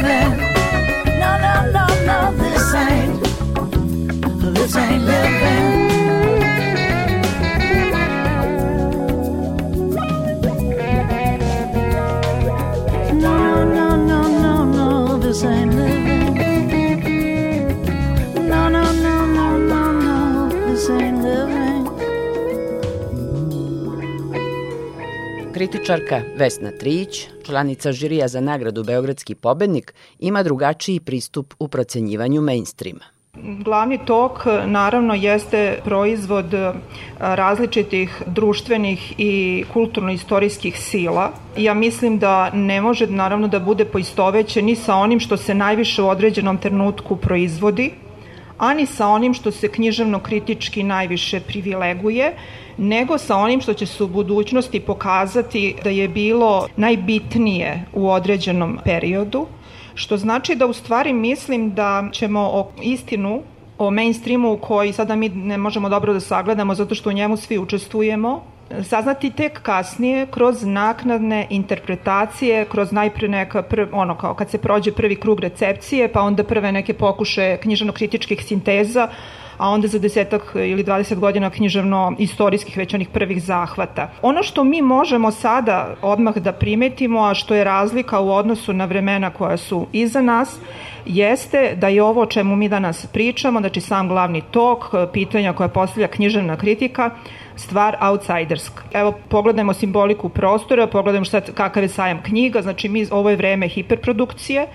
living. 0.06 0.38
No, 1.20 1.32
no, 1.46 1.54
no, 1.76 1.86
no, 2.10 2.18
this 2.38 2.74
ain't, 2.76 3.14
this 4.56 4.76
ain't 4.76 5.04
living. 5.04 5.86
No, 13.22 13.64
no, 13.64 13.96
no, 13.96 14.28
no, 14.44 14.54
no, 14.66 15.18
this 15.18 15.44
ain't 15.44 15.74
living. 15.74 15.95
Kritičarka 25.56 26.22
Vesna 26.38 26.72
Trijić, 26.72 27.28
članica 27.46 27.92
žirija 27.92 28.28
za 28.28 28.42
nagradu 28.42 28.84
Beogradski 28.84 29.36
pobednik, 29.36 29.94
ima 30.20 30.44
drugačiji 30.44 31.00
pristup 31.00 31.54
u 31.60 31.68
procenjivanju 31.68 32.42
mainstreama. 32.42 33.06
Glavni 33.64 34.00
tok 34.06 34.46
naravno 34.66 35.14
jeste 35.14 35.80
proizvod 35.84 36.54
e, 36.54 36.74
različitih 37.20 38.22
društvenih 38.26 39.14
i 39.18 39.64
kulturno-istorijskih 39.74 40.80
sila. 40.80 41.32
Ja 41.58 41.74
mislim 41.74 42.20
da 42.20 42.50
ne 42.50 42.82
može 42.82 43.08
naravno 43.08 43.48
da 43.48 43.60
bude 43.60 43.86
poistovećen 43.86 44.66
ni 44.66 44.76
sa 44.76 44.96
onim 44.96 45.20
što 45.20 45.38
se 45.38 45.54
najviše 45.54 46.02
u 46.02 46.10
određenom 46.10 46.58
trenutku 46.58 47.16
proizvodi, 47.16 47.92
ani 48.58 48.86
sa 48.86 49.08
onim 49.08 49.34
što 49.34 49.52
se 49.52 49.68
književno-kritički 49.68 50.84
najviše 50.84 51.40
privileguje, 51.40 52.34
nego 52.78 53.18
sa 53.18 53.38
onim 53.38 53.62
što 53.62 53.74
će 53.74 53.86
se 53.86 54.04
u 54.04 54.08
budućnosti 54.08 54.80
pokazati 54.80 55.76
da 55.84 55.90
je 55.90 56.08
bilo 56.08 56.68
najbitnije 56.76 57.86
u 57.94 58.10
određenom 58.10 58.80
periodu 58.84 59.46
što 59.96 60.18
znači 60.18 60.56
da 60.56 60.66
u 60.66 60.74
stvari 60.74 61.14
mislim 61.14 61.74
da 61.74 62.10
ćemo 62.12 62.40
o 62.42 62.72
istinu 62.82 63.42
o 63.78 63.92
mainstreamu 63.92 64.58
koji 64.58 64.94
sada 64.94 65.16
mi 65.16 65.30
ne 65.30 65.58
možemo 65.58 65.90
dobro 65.90 66.14
da 66.14 66.20
sagledamo 66.20 66.76
zato 66.76 66.96
što 66.96 67.10
u 67.10 67.14
njemu 67.14 67.38
svi 67.38 67.58
učestvujemo, 67.58 68.44
saznati 68.84 69.30
tek 69.30 69.62
kasnije 69.62 70.26
kroz 70.26 70.64
naknadne 70.64 71.48
interpretacije, 71.50 72.66
kroz 72.66 72.92
najpre 72.92 73.28
neka 73.28 73.62
prv, 73.64 73.88
ono 73.92 74.16
kao 74.18 74.34
kad 74.34 74.50
se 74.50 74.58
prođe 74.58 74.92
prvi 74.92 75.16
krug 75.16 75.40
recepcije, 75.40 76.12
pa 76.12 76.22
onda 76.22 76.44
prve 76.44 76.72
neke 76.72 76.94
pokuše 76.94 77.58
književno-kritičkih 77.64 78.44
sinteza, 78.44 79.10
a 79.58 79.70
onda 79.70 79.88
za 79.88 80.00
desetak 80.00 80.52
ili 80.56 80.84
20 80.84 81.16
godina 81.16 81.50
književno-istorijskih 81.50 82.78
već 82.78 82.94
onih 82.94 83.10
prvih 83.10 83.44
zahvata. 83.44 84.10
Ono 84.22 84.44
što 84.44 84.64
mi 84.64 84.82
možemo 84.82 85.32
sada 85.32 85.96
odmah 86.02 86.38
da 86.38 86.52
primetimo, 86.52 87.24
a 87.24 87.34
što 87.34 87.56
je 87.56 87.64
razlika 87.64 88.20
u 88.20 88.32
odnosu 88.32 88.74
na 88.74 88.86
vremena 88.86 89.30
koja 89.30 89.58
su 89.58 89.88
iza 89.92 90.22
nas, 90.22 90.60
jeste 91.06 91.76
da 91.76 91.88
je 91.88 92.04
ovo 92.04 92.22
o 92.22 92.26
čemu 92.26 92.56
mi 92.56 92.70
danas 92.70 93.06
pričamo, 93.06 93.60
znači 93.60 93.82
sam 93.82 94.08
glavni 94.08 94.42
tok, 94.52 94.86
pitanja 95.14 95.54
koja 95.54 95.68
postavlja 95.68 96.08
književna 96.08 96.58
kritika, 96.58 97.12
stvar 97.56 97.98
outsiderska. 98.02 98.84
Evo, 98.94 99.14
pogledajmo 99.30 99.74
simboliku 99.74 100.30
prostora, 100.30 100.88
pogledajmo 100.88 101.26
sad 101.26 101.54
kakav 101.54 101.84
je 101.84 101.90
sajam 101.90 102.22
knjiga, 102.24 102.62
znači 102.62 102.90
mi, 102.90 103.08
ovo 103.12 103.30
je 103.30 103.36
vreme 103.36 103.68
hiperprodukcije, 103.68 104.68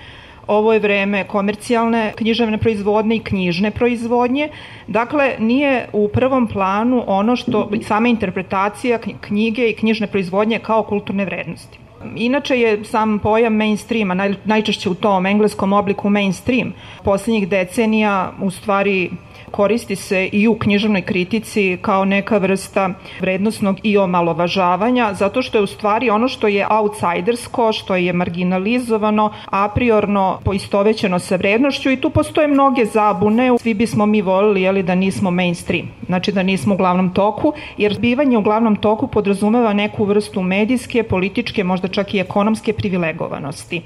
ovo 0.47 0.73
je 0.73 0.79
vreme 0.79 1.25
komercijalne 1.25 2.13
književne 2.17 2.59
proizvodnje 2.59 3.17
i 3.17 3.23
knjižne 3.25 3.71
proizvodnje. 3.71 4.49
Dakle, 4.87 5.35
nije 5.39 5.87
u 5.93 6.09
prvom 6.09 6.47
planu 6.47 7.05
ono 7.07 7.37
što 7.37 7.71
sama 7.83 8.09
interpretacija 8.09 8.99
knjige 9.21 9.69
i 9.69 9.75
knjižne 9.75 10.07
proizvodnje 10.07 10.59
kao 10.59 10.83
kulturne 10.83 11.25
vrednosti. 11.25 11.79
Inače 12.17 12.61
je 12.61 12.85
sam 12.85 13.19
pojam 13.19 13.55
mainstreama, 13.55 14.15
naj, 14.15 14.35
najčešće 14.45 14.91
u 14.91 14.95
tom 14.95 15.27
engleskom 15.27 15.73
obliku 15.73 16.11
mainstream, 16.11 16.73
poslednjih 17.05 17.49
decenija 17.49 18.33
u 18.41 18.51
stvari 18.51 19.11
koristi 19.51 19.97
se 19.97 20.29
i 20.33 20.49
u 20.49 20.55
književnoj 20.59 21.03
kritici 21.03 21.79
kao 21.83 22.05
neka 22.05 22.39
vrsta 22.39 22.91
vrednostnog 23.21 23.77
i 23.83 23.99
omalovažavanja, 23.99 25.15
zato 25.15 25.43
što 25.43 25.59
je 25.59 25.63
u 25.63 25.67
stvari 25.67 26.11
ono 26.11 26.29
što 26.29 26.49
je 26.49 26.67
outsidersko, 26.71 27.73
što 27.73 27.97
je 27.97 28.13
marginalizovano, 28.13 29.33
a 29.51 29.69
priorno 29.69 30.39
poistovećeno 30.45 31.19
sa 31.19 31.37
vrednošću 31.37 31.91
i 31.91 31.97
tu 31.97 32.11
postoje 32.11 32.49
mnoge 32.49 32.85
zabune. 32.85 33.51
Svi 33.59 33.75
bismo 33.75 34.07
mi 34.07 34.23
volili 34.23 34.63
jeli, 34.63 34.83
da 34.83 34.95
nismo 34.95 35.31
mainstream, 35.31 35.89
znači 36.07 36.33
da 36.33 36.43
nismo 36.43 36.75
u 36.75 36.77
glavnom 36.77 37.15
toku, 37.15 37.53
jer 37.77 37.99
bivanje 38.01 38.39
u 38.39 38.43
glavnom 38.43 38.77
toku 38.77 39.07
podrazumeva 39.07 39.73
neku 39.73 40.05
vrstu 40.05 40.43
medijske, 40.43 41.03
političke, 41.03 41.65
možda 41.65 41.89
čak 41.89 42.15
i 42.15 42.19
ekonomske 42.19 42.73
privilegovanosti. 42.73 43.83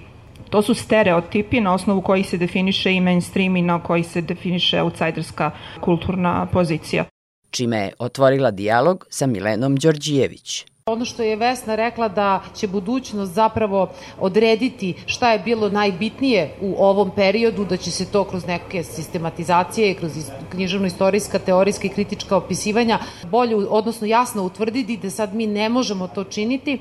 To 0.54 0.62
su 0.62 0.74
stereotipi 0.74 1.60
na 1.60 1.74
osnovu 1.74 2.02
kojih 2.02 2.28
se 2.28 2.38
definiše 2.38 2.92
i 2.92 3.00
mainstream 3.00 3.56
i 3.56 3.62
na 3.62 3.82
kojih 3.82 4.06
se 4.06 4.20
definiše 4.20 4.82
outsiderska 4.82 5.50
kulturna 5.80 6.46
pozicija. 6.52 7.04
Čime 7.50 7.76
je 7.76 7.92
otvorila 7.98 8.50
dijalog 8.50 9.06
sa 9.10 9.26
Milenom 9.26 9.76
Đorđijević. 9.76 10.66
Ono 10.90 11.04
što 11.04 11.22
je 11.22 11.36
Vesna 11.36 11.74
rekla 11.74 12.08
da 12.08 12.40
će 12.54 12.66
budućnost 12.68 13.32
zapravo 13.32 13.88
odrediti 14.20 14.94
šta 15.06 15.32
je 15.32 15.38
bilo 15.38 15.68
najbitnije 15.68 16.56
u 16.60 16.74
ovom 16.78 17.10
periodu, 17.16 17.64
da 17.64 17.76
će 17.76 17.90
se 17.90 18.04
to 18.12 18.24
kroz 18.24 18.46
neke 18.46 18.82
sistematizacije, 18.84 19.94
kroz 19.94 20.12
književno-istorijska, 20.52 21.38
teorijska 21.38 21.86
i 21.86 21.90
kritička 21.90 22.36
opisivanja 22.36 22.98
bolje, 23.30 23.56
odnosno 23.56 24.06
jasno 24.06 24.42
utvrditi 24.42 24.96
da 24.96 25.10
sad 25.10 25.34
mi 25.34 25.46
ne 25.46 25.68
možemo 25.68 26.08
to 26.08 26.24
činiti, 26.24 26.78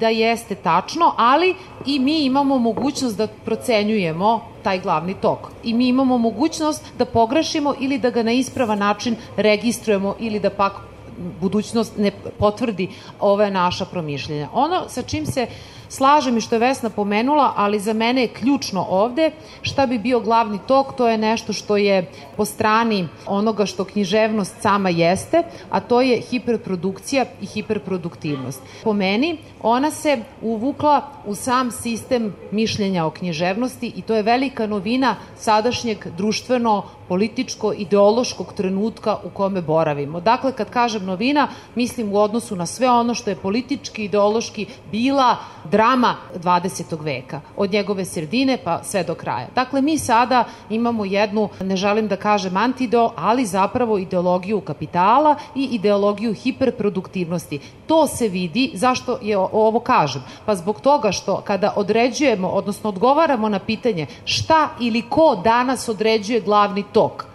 da 0.00 0.08
jeste 0.08 0.54
tačno, 0.54 1.12
ali 1.16 1.54
i 1.86 1.98
mi 1.98 2.24
imamo 2.24 2.58
mogućnost 2.58 3.16
da 3.16 3.26
procenjujemo 3.26 4.40
taj 4.62 4.80
glavni 4.80 5.14
tok. 5.14 5.50
I 5.64 5.74
mi 5.74 5.88
imamo 5.88 6.18
mogućnost 6.18 6.84
da 6.98 7.04
pogrešimo 7.04 7.74
ili 7.80 7.98
da 7.98 8.10
ga 8.10 8.22
na 8.22 8.32
ispravan 8.32 8.78
način 8.78 9.16
registrujemo 9.36 10.14
ili 10.20 10.40
da 10.40 10.50
pak 10.50 10.91
budućnost 11.40 11.96
ne 11.96 12.10
potvrdi 12.38 12.88
ove 13.20 13.50
naša 13.50 13.84
promišljenja. 13.84 14.48
Ono 14.52 14.88
sa 14.88 15.02
čim 15.02 15.26
se 15.26 15.46
slažem 15.92 16.36
i 16.36 16.40
što 16.40 16.54
je 16.54 16.58
Vesna 16.58 16.90
pomenula, 16.90 17.52
ali 17.56 17.80
za 17.80 17.92
mene 17.92 18.22
je 18.22 18.28
ključno 18.28 18.86
ovde 18.88 19.30
šta 19.62 19.86
bi 19.86 19.98
bio 19.98 20.20
glavni 20.20 20.58
tok, 20.66 20.96
to 20.96 21.08
je 21.08 21.18
nešto 21.18 21.52
što 21.52 21.76
je 21.76 22.10
po 22.36 22.44
strani 22.44 23.08
onoga 23.26 23.66
što 23.66 23.84
književnost 23.84 24.60
sama 24.60 24.88
jeste, 24.88 25.42
a 25.70 25.80
to 25.80 26.00
je 26.00 26.20
hiperprodukcija 26.20 27.24
i 27.40 27.46
hiperproduktivnost. 27.46 28.62
Po 28.84 28.92
meni, 28.92 29.36
ona 29.62 29.90
se 29.90 30.18
uvukla 30.42 31.02
u 31.26 31.34
sam 31.34 31.70
sistem 31.70 32.34
mišljenja 32.50 33.06
o 33.06 33.10
književnosti 33.10 33.92
i 33.96 34.02
to 34.02 34.14
je 34.14 34.22
velika 34.22 34.66
novina 34.66 35.16
sadašnjeg 35.36 36.06
društveno 36.16 36.82
političko-ideološkog 37.08 38.52
trenutka 38.56 39.18
u 39.24 39.30
kome 39.30 39.60
boravimo. 39.62 40.20
Dakle, 40.20 40.52
kad 40.52 40.70
kažem 40.70 41.04
novina, 41.04 41.48
mislim 41.74 42.12
u 42.12 42.16
odnosu 42.18 42.56
na 42.56 42.66
sve 42.66 42.90
ono 42.90 43.14
što 43.14 43.30
je 43.30 43.36
politički, 43.36 44.04
ideološki 44.04 44.66
bila 44.90 45.36
20. 45.82 47.02
veka, 47.02 47.40
od 47.56 47.72
njegove 47.72 48.04
sredine 48.04 48.58
pa 48.64 48.82
sve 48.82 49.04
do 49.04 49.14
kraja. 49.14 49.46
Dakle, 49.54 49.82
mi 49.82 49.98
sada 49.98 50.44
imamo 50.70 51.04
jednu, 51.04 51.48
ne 51.60 51.76
želim 51.76 52.08
da 52.08 52.16
kažem 52.16 52.56
antideo, 52.56 53.10
ali 53.16 53.46
zapravo 53.46 53.98
ideologiju 53.98 54.60
kapitala 54.60 55.36
i 55.54 55.64
ideologiju 55.64 56.34
hiperproduktivnosti. 56.34 57.60
To 57.86 58.06
se 58.06 58.28
vidi, 58.28 58.70
zašto 58.74 59.18
je 59.22 59.38
ovo 59.38 59.80
kažem? 59.80 60.22
Pa 60.46 60.54
zbog 60.54 60.80
toga 60.80 61.12
što 61.12 61.40
kada 61.40 61.72
određujemo, 61.76 62.48
odnosno 62.48 62.88
odgovaramo 62.88 63.48
na 63.48 63.58
pitanje 63.58 64.06
šta 64.24 64.68
ili 64.80 65.02
ko 65.02 65.40
danas 65.44 65.88
određuje 65.88 66.40
glavni 66.40 66.84
tok, 66.92 67.31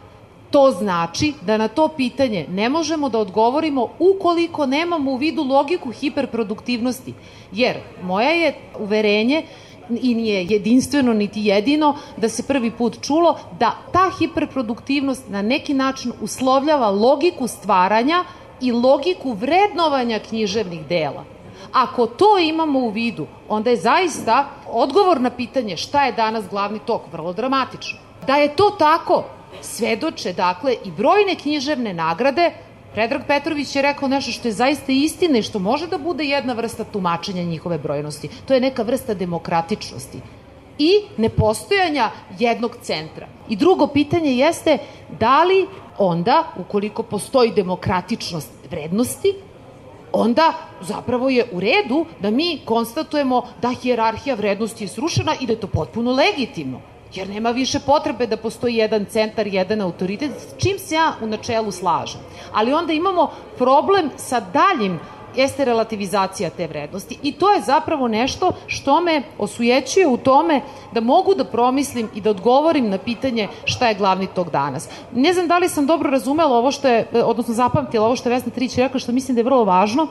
To 0.51 0.71
znači 0.71 1.33
da 1.41 1.57
na 1.57 1.67
to 1.67 1.87
pitanje 1.87 2.45
ne 2.49 2.69
možemo 2.69 3.09
da 3.09 3.19
odgovorimo 3.19 3.89
ukoliko 3.99 4.65
nemamo 4.65 5.11
u 5.11 5.15
vidu 5.15 5.43
logiku 5.43 5.91
hiperproduktivnosti. 5.91 7.13
Jer 7.51 7.77
moja 8.03 8.29
je 8.29 8.55
uverenje 8.79 9.43
i 9.89 10.15
nije 10.15 10.45
jedinstveno 10.45 11.13
niti 11.13 11.41
jedino 11.45 11.95
da 12.17 12.29
se 12.29 12.43
prvi 12.43 12.71
put 12.71 12.97
čulo 13.01 13.39
da 13.59 13.71
ta 13.93 14.11
hiperproduktivnost 14.19 15.29
na 15.29 15.41
neki 15.41 15.73
način 15.73 16.11
uslovljava 16.21 16.89
logiku 16.89 17.47
stvaranja 17.47 18.23
i 18.61 18.71
logiku 18.71 19.33
vrednovanja 19.33 20.19
književnih 20.19 20.85
dela. 20.87 21.23
Ako 21.73 22.05
to 22.05 22.37
imamo 22.37 22.79
u 22.79 22.89
vidu, 22.89 23.27
onda 23.49 23.69
je 23.69 23.77
zaista 23.77 24.49
odgovor 24.71 25.21
na 25.21 25.29
pitanje 25.29 25.77
šta 25.77 26.05
je 26.05 26.11
danas 26.11 26.45
glavni 26.49 26.79
tok 26.79 27.01
vrlo 27.11 27.33
dramatično. 27.33 27.99
Da 28.27 28.35
je 28.35 28.55
to 28.55 28.69
tako, 28.79 29.23
svedoče, 29.61 30.33
dakle, 30.33 30.75
i 30.85 30.91
brojne 30.91 31.35
književne 31.35 31.93
nagrade, 31.93 32.51
Predrag 32.93 33.21
Petrović 33.27 33.75
je 33.75 33.81
rekao 33.81 34.07
nešto 34.09 34.31
što 34.31 34.47
je 34.47 34.51
zaista 34.51 34.91
istina 34.91 35.37
i 35.37 35.43
što 35.43 35.59
može 35.59 35.87
da 35.87 35.97
bude 35.97 36.25
jedna 36.25 36.53
vrsta 36.53 36.83
tumačenja 36.83 37.43
njihove 37.43 37.77
brojnosti. 37.77 38.29
To 38.45 38.53
je 38.53 38.61
neka 38.61 38.83
vrsta 38.83 39.13
demokratičnosti 39.13 40.21
i 40.79 40.91
nepostojanja 41.17 42.09
jednog 42.39 42.77
centra. 42.81 43.27
I 43.49 43.55
drugo 43.55 43.87
pitanje 43.87 44.31
jeste 44.31 44.77
da 45.19 45.43
li 45.43 45.67
onda, 45.97 46.43
ukoliko 46.57 47.03
postoji 47.03 47.51
demokratičnost 47.51 48.51
vrednosti, 48.71 49.33
onda 50.11 50.53
zapravo 50.81 51.29
je 51.29 51.45
u 51.51 51.59
redu 51.59 52.05
da 52.19 52.31
mi 52.31 52.61
konstatujemo 52.65 53.41
da 53.61 53.73
hijerarhija 53.81 54.35
vrednosti 54.35 54.83
je 54.83 54.87
srušena 54.87 55.35
i 55.41 55.45
da 55.45 55.53
je 55.53 55.59
to 55.59 55.67
potpuno 55.67 56.11
legitimno 56.11 56.81
jer 57.13 57.29
nema 57.29 57.51
više 57.51 57.79
potrebe 57.79 58.27
da 58.27 58.37
postoji 58.37 58.75
jedan 58.75 59.05
centar, 59.05 59.47
jedan 59.47 59.81
autoritet, 59.81 60.31
čim 60.57 60.79
se 60.79 60.95
ja 60.95 61.13
u 61.21 61.27
načelu 61.27 61.71
slažem. 61.71 62.21
Ali 62.53 62.73
onda 62.73 62.93
imamo 62.93 63.31
problem 63.57 64.09
sa 64.17 64.39
daljim 64.39 64.99
jeste 65.35 65.65
relativizacija 65.65 66.49
te 66.49 66.67
vrednosti 66.67 67.17
i 67.23 67.31
to 67.31 67.53
je 67.53 67.61
zapravo 67.61 68.07
nešto 68.07 68.51
što 68.67 69.01
me 69.01 69.21
osujećuje 69.37 70.07
u 70.07 70.17
tome 70.17 70.61
da 70.91 71.01
mogu 71.01 71.35
da 71.35 71.45
promislim 71.45 72.09
i 72.15 72.21
da 72.21 72.29
odgovorim 72.29 72.89
na 72.89 72.97
pitanje 72.97 73.47
šta 73.65 73.87
je 73.87 73.95
glavni 73.95 74.27
tog 74.27 74.49
danas. 74.51 74.89
Ne 75.13 75.33
znam 75.33 75.47
da 75.47 75.57
li 75.57 75.69
sam 75.69 75.85
dobro 75.85 76.09
razumela 76.09 76.57
ovo 76.57 76.71
što 76.71 76.87
je, 76.87 77.07
odnosno 77.25 77.53
zapamtila 77.53 78.05
ovo 78.05 78.15
što 78.15 78.29
je 78.29 78.35
Vesna 78.35 78.51
Trić 78.51 78.77
rekla, 78.77 78.99
što 78.99 79.11
mislim 79.11 79.35
da 79.35 79.39
je 79.39 79.45
vrlo 79.51 79.63
važno, 79.63 80.07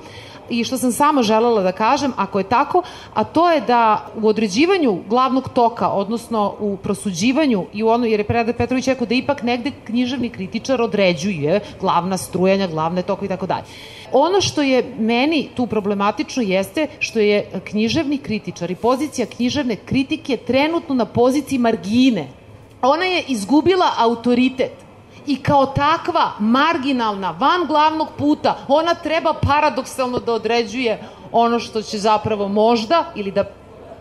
i 0.51 0.65
što 0.65 0.79
sam 0.79 0.93
samo 0.93 1.23
želela 1.23 1.63
da 1.63 1.73
kažem, 1.73 2.13
ako 2.17 2.39
je 2.39 2.45
tako, 2.45 2.83
a 3.15 3.25
to 3.25 3.51
je 3.51 3.61
da 3.61 4.07
u 4.23 4.29
određivanju 4.29 4.99
glavnog 5.09 5.49
toka, 5.49 5.89
odnosno 5.89 6.55
u 6.61 6.77
prosuđivanju 6.77 7.67
i 7.73 7.83
u 7.83 7.89
ono, 7.89 8.07
jer 8.07 8.21
je 8.21 8.25
Predrag 8.25 8.57
Petrović 8.57 8.87
rekao 8.87 9.07
da 9.07 9.15
ipak 9.15 9.43
negde 9.43 9.73
književni 9.85 10.31
kritičar 10.31 10.83
određuje 10.83 11.61
glavna 11.81 12.17
strujanja, 12.17 12.67
glavne 12.67 13.03
toka 13.03 13.25
i 13.25 13.29
tako 13.29 13.47
dalje. 13.47 13.65
Ono 14.13 14.41
što 14.41 14.63
je 14.63 14.95
meni 14.99 15.49
tu 15.57 15.67
problematično 15.67 16.43
jeste 16.43 16.87
što 16.99 17.19
je 17.19 17.51
književni 17.65 18.19
kritičar 18.19 18.71
i 18.71 18.75
pozicija 18.75 19.27
književne 19.27 19.77
kritike 19.77 20.37
trenutno 20.37 20.95
na 20.95 21.05
poziciji 21.05 21.59
margine. 21.59 22.29
Ona 22.83 23.05
je 23.05 23.25
izgubila 23.29 23.91
autoritet 23.99 24.86
i 25.27 25.37
kao 25.37 25.67
takva 25.67 26.33
marginalna, 26.39 27.31
van 27.31 27.67
glavnog 27.67 28.09
puta, 28.19 28.57
ona 28.69 28.95
treba 28.95 29.35
paradoksalno 29.43 30.19
da 30.19 30.33
određuje 30.33 31.03
ono 31.33 31.59
što 31.59 31.83
će 31.83 31.99
zapravo 31.99 32.49
možda 32.49 33.05
ili 33.15 33.31
da 33.31 33.45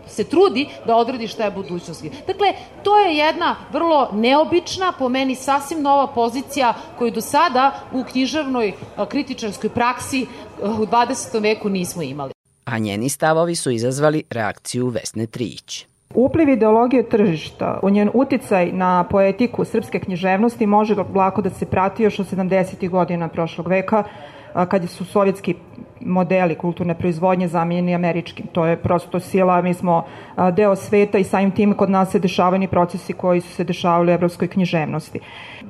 se 0.06 0.24
trudi 0.24 0.68
da 0.86 0.96
odredi 0.96 1.28
šta 1.28 1.44
je 1.44 1.50
budućnost. 1.50 2.04
Dakle, 2.26 2.52
to 2.82 2.98
je 2.98 3.16
jedna 3.16 3.56
vrlo 3.72 4.08
neobična, 4.12 4.92
po 4.98 5.08
meni 5.08 5.34
sasvim 5.34 5.82
nova 5.82 6.06
pozicija 6.06 6.74
koju 6.98 7.10
do 7.10 7.20
sada 7.20 7.80
u 7.92 8.04
književnoj 8.04 8.72
kritičarskoj 9.08 9.70
praksi 9.70 10.26
u 10.62 10.86
20. 10.86 11.42
veku 11.42 11.68
nismo 11.68 12.02
imali. 12.02 12.32
A 12.64 12.78
njeni 12.78 13.08
stavovi 13.08 13.54
su 13.54 13.70
izazvali 13.70 14.22
reakciju 14.30 14.88
Vesne 14.88 15.26
Trijić. 15.26 15.86
Upliv 16.16 16.48
ideologije 16.48 17.08
tržišta, 17.08 17.78
u 17.82 17.90
njen 17.90 18.10
uticaj 18.14 18.72
na 18.72 19.04
poetiku 19.04 19.64
srpske 19.64 20.00
književnosti 20.00 20.66
može 20.66 20.94
lako 21.14 21.42
da 21.42 21.50
se 21.50 21.66
prati 21.66 22.02
još 22.02 22.18
od 22.18 22.26
70. 22.26 22.88
godina 22.88 23.28
prošlog 23.28 23.68
veka, 23.68 24.04
kad 24.68 24.88
su 24.88 25.04
sovjetski 25.04 25.54
modeli 26.00 26.54
kulturne 26.54 26.94
proizvodnje 26.94 27.48
zamijenjeni 27.48 27.94
američkim. 27.94 28.46
To 28.52 28.66
je 28.66 28.76
prosto 28.76 29.20
sila, 29.20 29.62
mi 29.62 29.74
smo 29.74 30.04
deo 30.52 30.76
sveta 30.76 31.18
i 31.18 31.24
samim 31.24 31.50
tim 31.50 31.74
kod 31.74 31.90
nas 31.90 32.10
se 32.10 32.18
dešavaju 32.18 32.68
procesi 32.68 33.12
koji 33.12 33.40
su 33.40 33.48
se 33.48 33.64
dešavali 33.64 34.12
u 34.12 34.14
evropskoj 34.14 34.48
književnosti. 34.48 35.20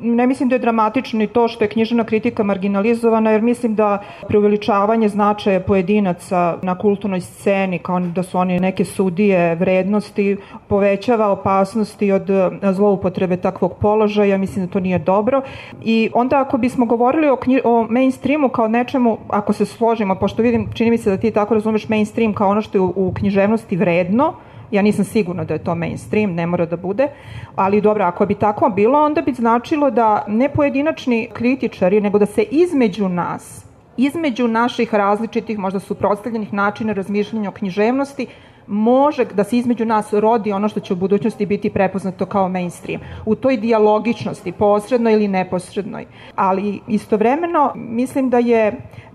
Ne 0.01 0.27
mislim 0.27 0.49
da 0.49 0.55
je 0.55 0.59
dramatično 0.59 1.23
i 1.23 1.27
to 1.27 1.49
što 1.49 1.65
je 1.65 1.69
književna 1.69 2.05
kritika 2.05 2.43
marginalizovana, 2.43 3.31
jer 3.31 3.43
mislim 3.43 3.75
da 3.75 4.03
preuveličavanje 4.29 5.09
značaja 5.09 5.61
pojedinaca 5.61 6.59
na 6.63 6.79
kulturnoj 6.79 7.21
sceni, 7.21 7.79
kao 7.79 8.01
da 8.01 8.23
su 8.23 8.39
oni 8.39 8.61
neke 8.61 8.85
sudije 8.85 9.55
vrednosti, 9.55 10.37
povećava 10.69 11.29
opasnosti 11.29 12.13
od 12.13 12.31
zloupotrebe 12.73 13.37
takvog 13.37 13.75
položaja, 13.81 14.39
mislim 14.39 14.67
da 14.67 14.73
to 14.73 14.81
nije 14.81 14.99
dobro. 14.99 15.43
I 15.85 16.11
onda 16.15 16.41
ako 16.41 16.59
bismo 16.59 16.87
govorili 16.87 17.29
o, 17.29 17.37
knji, 17.37 17.61
o 17.65 17.87
mainstreamu 17.91 18.49
kao 18.49 18.69
nečemu, 18.69 19.19
ako 19.29 19.53
se 19.53 19.65
složimo, 19.65 20.15
pošto 20.15 20.43
vidim, 20.43 20.69
čini 20.75 20.91
mi 20.91 20.99
se 20.99 21.11
da 21.11 21.17
ti 21.17 21.31
tako 21.31 21.55
razumeš 21.55 21.89
mainstream 21.89 22.35
kao 22.35 22.49
ono 22.49 22.63
što 22.63 22.79
je 22.79 22.83
u, 22.83 22.93
u 22.97 23.13
književnosti 23.15 23.77
vredno, 23.77 24.35
Ja 24.71 24.83
nisam 24.83 25.05
sigurna 25.05 25.45
da 25.45 25.55
je 25.55 25.65
to 25.65 25.75
mainstream, 25.75 26.35
ne 26.35 26.47
mora 26.47 26.67
da 26.67 26.77
bude, 26.77 27.09
ali 27.57 27.81
dobro, 27.81 28.05
ako 28.05 28.27
bi 28.27 28.35
tako 28.35 28.69
bilo, 28.69 29.05
onda 29.05 29.23
bi 29.23 29.33
značilo 29.33 29.91
da 29.91 30.25
ne 30.29 30.49
pojedinačni 30.49 31.29
kritičari, 31.33 32.01
nego 32.01 32.19
da 32.19 32.27
se 32.27 32.43
između 32.43 33.09
nas, 33.09 33.67
između 33.97 34.49
naših 34.49 34.95
različitih, 34.95 35.59
možda 35.59 35.81
suprotstavljenih 35.81 36.53
načina 36.53 36.93
razmišljanja 36.93 37.49
o 37.49 37.53
književnosti, 37.53 38.27
može 38.67 39.25
da 39.25 39.45
se 39.45 39.59
između 39.59 39.85
nas 39.85 40.13
rodi 40.13 40.53
ono 40.53 40.69
što 40.69 40.81
će 40.81 40.93
u 40.93 40.97
budućnosti 40.97 41.47
biti 41.47 41.71
prepoznato 41.71 42.27
kao 42.27 42.49
mainstream. 42.49 43.01
U 43.25 43.35
toj 43.35 43.57
dialogičnosti, 43.57 44.53
posrednoj 44.53 45.13
ili 45.13 45.29
neposrednoj. 45.29 46.07
Ali 46.35 46.81
istovremeno 46.89 47.73
mislim 47.75 48.31
da 48.31 48.39
je 48.39 48.73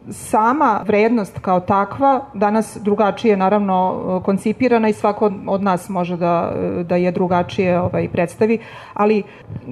sama 0.09 0.81
vrednost 0.87 1.39
kao 1.39 1.59
takva 1.59 2.25
danas 2.33 2.77
drugačije 2.81 3.37
naravno 3.37 4.21
koncipirana 4.25 4.89
i 4.89 4.93
svako 4.93 5.31
od 5.47 5.63
nas 5.63 5.89
može 5.89 6.17
da, 6.17 6.53
da 6.83 6.95
je 6.95 7.11
drugačije 7.11 7.79
ovaj, 7.79 8.09
predstavi, 8.09 8.59
ali 8.93 9.23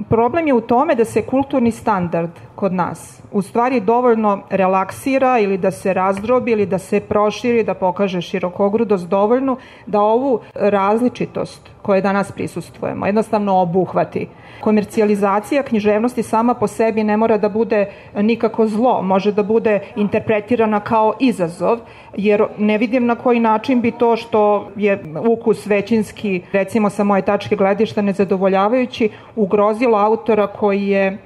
problem 0.10 0.48
je 0.48 0.54
u 0.54 0.62
tome 0.62 0.96
da 0.96 1.06
se 1.06 1.22
kulturni 1.22 1.72
standard 1.72 2.32
kod 2.56 2.74
nas 2.74 3.22
u 3.32 3.42
stvari 3.42 3.80
dovoljno 3.80 4.42
relaksira 4.50 5.39
ili 5.39 5.58
da 5.58 5.72
se 5.72 5.94
razdrobi 5.94 6.52
ili 6.52 6.65
da 6.65 6.78
se 6.78 7.00
proširi, 7.00 7.63
da 7.63 7.74
pokaže 7.74 8.22
širokogrudost 8.22 9.08
dovoljno 9.08 9.58
da 9.86 10.02
ovu 10.02 10.39
različitost 10.54 11.70
koje 11.82 12.02
danas 12.02 12.32
prisustvujemo 12.32 13.06
jednostavno 13.06 13.62
obuhvati. 13.62 14.28
Komercijalizacija 14.62 15.63
književnosti 15.63 16.24
sama 16.24 16.54
po 16.54 16.68
sebi 16.68 17.04
ne 17.04 17.18
mora 17.18 17.38
da 17.38 17.50
bude 17.50 17.86
nikako 18.15 18.68
zlo, 18.68 19.02
može 19.02 19.32
da 19.32 19.44
bude 19.44 19.80
interpretirana 20.19 20.79
kao 20.79 21.13
izazov, 21.19 21.79
jer 22.17 22.43
ne 22.58 22.77
vidim 22.77 23.05
na 23.05 23.15
koji 23.15 23.39
način 23.39 23.82
bi 23.82 23.91
to 23.91 24.15
što 24.15 24.71
je 24.75 25.03
ukus 25.29 25.65
većinski, 25.65 26.41
recimo 26.51 26.89
sa 26.89 27.03
moje 27.03 27.21
tačke 27.21 27.55
gledišta, 27.55 28.01
nezadovoljavajući, 28.01 29.10
ugrozilo 29.36 29.97
autora 29.97 30.47
koji 30.47 30.88
je 30.88 31.17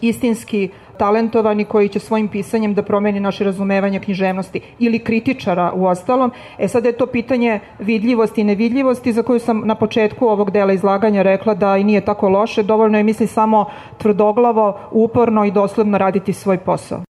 istinski 0.00 0.68
talentovani 0.98 1.64
koji 1.64 1.88
će 1.88 1.98
svojim 1.98 2.28
pisanjem 2.28 2.74
da 2.74 2.82
promeni 2.82 3.20
naše 3.20 3.44
razumevanje 3.44 4.00
književnosti 4.00 4.60
ili 4.78 4.98
kritičara 4.98 5.72
u 5.74 5.86
ostalom. 5.86 6.32
E 6.58 6.68
sad 6.68 6.84
je 6.84 6.92
to 6.92 7.06
pitanje 7.06 7.60
vidljivosti 7.78 8.40
i 8.40 8.44
nevidljivosti 8.44 9.12
za 9.12 9.22
koju 9.22 9.38
sam 9.38 9.62
na 9.64 9.74
početku 9.74 10.26
ovog 10.26 10.50
dela 10.50 10.72
izlaganja 10.72 11.22
rekla 11.22 11.54
da 11.54 11.76
i 11.76 11.84
nije 11.84 12.00
tako 12.00 12.28
loše, 12.28 12.62
dovoljno 12.62 12.98
je 12.98 13.04
misli 13.04 13.26
samo 13.26 13.66
tvrdoglavo, 13.98 14.78
uporno 14.90 15.44
i 15.44 15.50
dosledno 15.50 15.98
raditi 15.98 16.32
svoj 16.32 16.58
posao. 16.58 17.02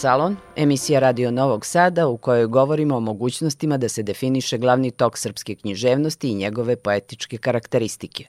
Salon, 0.00 0.36
emisija 0.56 1.00
Radio 1.00 1.30
Novog 1.30 1.66
Sada 1.66 2.08
u 2.08 2.16
kojoj 2.16 2.46
govorimo 2.46 2.96
o 2.96 3.00
mogućnostima 3.00 3.76
da 3.76 3.88
se 3.88 4.02
definiše 4.02 4.58
glavni 4.58 4.90
tok 4.90 5.18
srpske 5.18 5.54
književnosti 5.54 6.28
i 6.28 6.34
njegove 6.34 6.76
poetičke 6.76 7.38
karakteristike. 7.38 8.24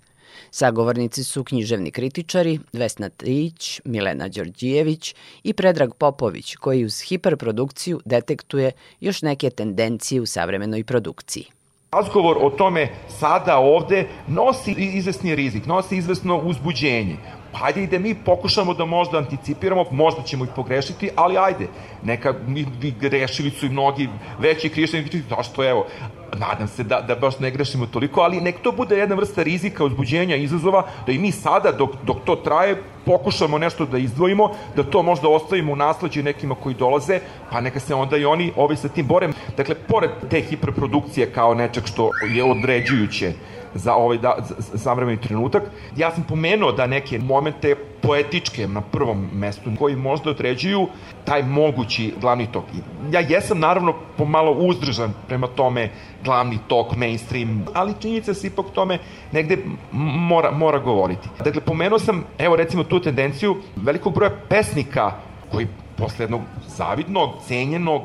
Sagovornici 0.49 1.23
su 1.23 1.43
književni 1.43 1.91
kritičari 1.91 2.59
Vesna 2.73 3.09
Trić, 3.09 3.81
Milena 3.85 4.27
Đorđijević 4.27 5.15
i 5.43 5.53
Predrag 5.53 5.93
Popović, 5.93 6.55
koji 6.55 6.85
uz 6.85 7.01
hiperprodukciju 7.01 8.01
detektuje 8.05 8.71
još 8.99 9.21
neke 9.21 9.49
tendencije 9.49 10.21
u 10.21 10.25
savremenoj 10.25 10.83
produkciji. 10.83 11.45
Razgovor 11.91 12.37
o 12.41 12.49
tome 12.49 12.87
sada 13.19 13.57
ovde 13.57 14.07
nosi 14.27 14.71
izvesni 14.77 15.35
rizik, 15.35 15.65
nosi 15.65 15.97
izvesno 15.97 16.37
uzbuđenje 16.37 17.17
hajde 17.53 17.83
i 17.83 17.87
da 17.87 17.99
mi 17.99 18.15
pokušamo 18.15 18.73
da 18.73 18.85
možda 18.85 19.17
anticipiramo, 19.17 19.85
možda 19.91 20.23
ćemo 20.23 20.45
i 20.45 20.47
pogrešiti, 20.55 21.09
ali 21.15 21.37
ajde, 21.37 21.67
neka 22.03 22.33
mi, 22.47 22.65
mi 22.81 22.91
grešili 22.91 23.49
su 23.49 23.65
i 23.65 23.69
mnogi 23.69 24.09
veći 24.39 24.69
krišćani, 24.69 25.23
zašto 25.29 25.69
evo, 25.69 25.85
nadam 26.37 26.67
se 26.67 26.83
da, 26.83 27.01
da 27.01 27.15
baš 27.15 27.39
ne 27.39 27.51
grešimo 27.51 27.85
toliko, 27.85 28.21
ali 28.21 28.41
nek 28.41 28.61
to 28.61 28.71
bude 28.71 28.97
jedna 28.97 29.15
vrsta 29.15 29.43
rizika, 29.43 29.83
uzbuđenja, 29.83 30.35
izazova, 30.35 30.85
da 31.05 31.11
i 31.11 31.17
mi 31.17 31.31
sada, 31.31 31.71
dok, 31.71 31.89
dok 32.05 32.17
to 32.25 32.35
traje, 32.35 32.83
pokušamo 33.05 33.57
nešto 33.57 33.85
da 33.85 33.97
izdvojimo, 33.97 34.51
da 34.75 34.83
to 34.83 35.03
možda 35.03 35.29
ostavimo 35.29 35.73
u 35.73 35.75
nasleđe 35.75 36.23
nekima 36.23 36.55
koji 36.55 36.75
dolaze, 36.75 37.19
pa 37.51 37.61
neka 37.61 37.79
se 37.79 37.95
onda 37.95 38.17
i 38.17 38.25
oni 38.25 38.51
ovaj 38.55 38.75
sa 38.75 38.87
tim 38.87 39.07
bore. 39.07 39.29
Dakle, 39.57 39.75
pored 39.75 40.11
te 40.29 40.41
hiperprodukcije 40.41 41.31
kao 41.33 41.53
nečeg 41.53 41.85
što 41.85 42.09
je 42.33 42.43
određujuće 42.43 43.33
za 43.73 43.95
ovaj 43.95 44.17
da, 44.17 44.35
savremeni 44.75 45.21
trenutak. 45.21 45.63
Ja 45.97 46.11
sam 46.11 46.23
pomenuo 46.23 46.71
da 46.71 46.87
neke 46.87 47.19
momente 47.19 47.75
poetičke 48.01 48.67
na 48.67 48.81
prvom 48.81 49.29
mestu 49.33 49.71
koji 49.79 49.95
možda 49.95 50.29
određuju 50.29 50.87
taj 51.25 51.43
mogući 51.43 52.13
glavni 52.21 52.47
tok. 52.51 52.63
Ja 53.11 53.19
jesam 53.19 53.59
naravno 53.59 53.93
pomalo 54.17 54.51
uzdržan 54.51 55.13
prema 55.27 55.47
tome 55.47 55.89
glavni 56.23 56.59
tok, 56.67 56.95
mainstream, 56.95 57.65
ali 57.73 57.93
činjenica 58.01 58.33
se 58.33 58.47
ipak 58.47 58.65
tome 58.73 58.97
negde 59.31 59.57
mora, 59.91 60.51
mora 60.51 60.79
govoriti. 60.79 61.29
Dakle, 61.43 61.61
pomenuo 61.61 61.99
sam, 61.99 62.23
evo 62.37 62.55
recimo 62.55 62.83
tu 62.83 62.99
tendenciju 62.99 63.55
velikog 63.75 64.13
broja 64.13 64.31
pesnika 64.49 65.11
koji 65.51 65.67
posle 65.97 66.23
jednog 66.23 66.41
zavidnog, 66.67 67.29
cenjenog, 67.47 68.01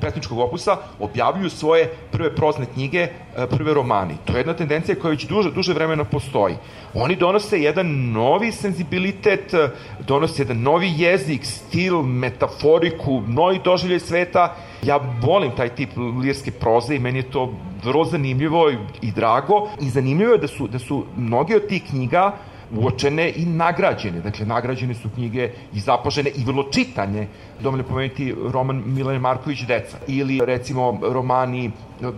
pesničkog 0.00 0.38
opusa 0.38 0.76
objavljuju 1.00 1.50
svoje 1.50 1.90
prve 2.12 2.34
prozne 2.34 2.66
knjige, 2.66 2.98
e, 2.98 3.10
prve 3.50 3.74
romani. 3.74 4.14
To 4.24 4.32
je 4.32 4.38
jedna 4.38 4.54
tendencija 4.54 4.94
koja 4.94 5.10
već 5.10 5.26
duže, 5.26 5.50
duže 5.50 5.74
vremena 5.74 6.04
postoji. 6.04 6.54
Oni 6.94 7.16
donose 7.16 7.60
jedan 7.60 8.12
novi 8.12 8.52
senzibilitet, 8.52 9.54
e, 9.54 9.68
donose 10.06 10.42
jedan 10.42 10.62
novi 10.62 10.92
jezik, 10.96 11.44
stil, 11.44 12.02
metaforiku, 12.02 13.22
novi 13.26 13.60
doživljaj 13.64 14.00
sveta. 14.00 14.56
Ja 14.82 15.00
volim 15.22 15.50
taj 15.56 15.68
tip 15.68 15.90
lirske 16.22 16.50
proze 16.50 16.94
i 16.94 16.98
meni 16.98 17.18
je 17.18 17.30
to 17.30 17.52
vrlo 17.84 18.04
zanimljivo 18.04 18.70
i 19.02 19.10
drago. 19.10 19.68
I 19.80 19.90
zanimljivo 19.90 20.32
je 20.32 20.38
da 20.38 20.48
su, 20.48 20.68
da 20.68 20.78
su 20.78 21.04
mnoge 21.16 21.56
od 21.56 21.66
tih 21.66 21.82
knjiga 21.90 22.32
uočene 22.76 23.32
i 23.36 23.46
nagrađene. 23.46 24.20
Dakle, 24.20 24.46
nagrađene 24.46 24.94
su 24.94 25.08
knjige 25.14 25.50
i 25.74 25.80
zapožene 25.80 26.30
i 26.30 26.44
vrlo 26.44 26.62
čitanje. 26.70 27.26
Dovoljno 27.60 27.84
pomenuti 27.84 28.34
roman 28.52 28.82
Milane 28.86 29.18
Marković 29.18 29.62
Deca 29.66 29.98
ili 30.06 30.40
recimo 30.44 30.98
romani 31.02 31.70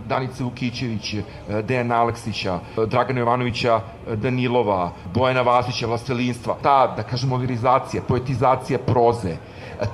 Danice 0.07 0.43
Vukićević, 0.43 1.15
Dejan 1.63 1.91
Aleksića, 1.91 2.59
Dragana 2.87 3.19
Jovanovića 3.19 3.79
Danilova, 4.15 4.91
Bojana 5.13 5.41
Vasića, 5.41 5.87
Vlastelinstva. 5.87 6.57
Ta, 6.63 6.93
da 6.97 7.03
kažemo, 7.03 7.37
lirizacija, 7.37 8.03
poetizacija 8.07 8.79
proze, 8.79 9.35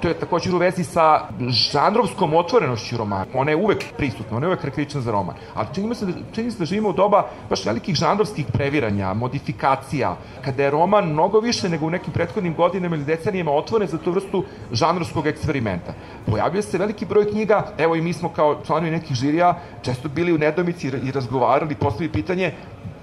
To 0.02 0.08
je 0.08 0.14
također 0.14 0.56
u 0.56 0.58
vezi 0.58 0.84
sa 0.84 1.22
žanrovskom 1.48 2.34
otvorenošću 2.34 2.98
romana. 2.98 3.26
Ona 3.34 3.52
je 3.52 3.58
uvek 3.58 3.86
prisutna, 3.98 4.38
ona 4.38 4.46
je 4.46 4.48
uvek 4.48 4.60
karakterična 4.60 5.02
za 5.02 5.12
roman. 5.12 5.36
Ali 5.54 5.68
čini 5.74 5.96
se 5.96 6.06
da, 6.06 6.14
čini 6.32 6.52
se 6.52 6.60
da 6.60 6.66
živimo 6.66 6.90
u 6.90 6.94
doba 6.94 7.30
baš 7.50 7.66
velikih 7.66 7.96
žanrovskih 7.96 8.46
previranja, 8.54 9.14
modifikacija, 9.14 10.18
kada 10.46 10.64
je 10.64 10.72
roman 10.72 11.10
mnogo 11.10 11.40
više 11.40 11.70
nego 11.70 11.86
u 11.86 11.90
nekim 11.90 12.14
prethodnim 12.14 12.56
godinama 12.56 12.96
ili 12.96 13.06
decenijama 13.06 13.52
otvoren 13.52 13.88
za 13.88 13.98
tu 13.98 14.12
vrstu 14.12 14.44
žanrovskog 14.72 15.28
eksperimenta. 15.28 15.94
Pojavljuje 16.26 16.62
se 16.62 16.78
veliki 16.78 17.06
broj 17.06 17.32
knjiga, 17.32 17.72
evo 17.78 17.96
i 17.96 18.02
mi 18.02 18.14
smo 18.14 18.30
kao 18.30 18.58
članovi 18.66 18.92
nekih 18.92 19.16
žirija 19.16 19.60
često 19.82 20.10
bili 20.10 20.34
u 20.34 20.38
nedomici 20.38 20.88
i 20.88 21.12
razgovarali, 21.12 21.76
postavili 21.76 22.12
pitanje 22.12 22.54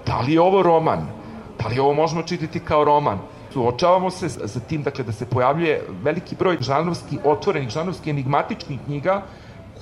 da 0.05 0.19
li 0.19 0.33
je 0.33 0.41
ovo 0.41 0.63
roman? 0.63 1.07
Da 1.59 1.67
li 1.67 1.79
ovo 1.79 1.93
možemo 1.93 2.23
čitati 2.23 2.59
kao 2.59 2.83
roman? 2.83 3.19
Suočavamo 3.55 4.09
se 4.11 4.29
sa 4.29 4.59
tim 4.59 4.83
dakle, 4.83 5.03
da 5.03 5.11
se 5.11 5.25
pojavljuje 5.25 5.81
veliki 6.03 6.35
broj 6.35 6.57
žanrovski 6.59 7.17
otvorenih, 7.23 7.69
žanrovski 7.69 8.09
enigmatičnih 8.09 8.79
knjiga 8.85 9.21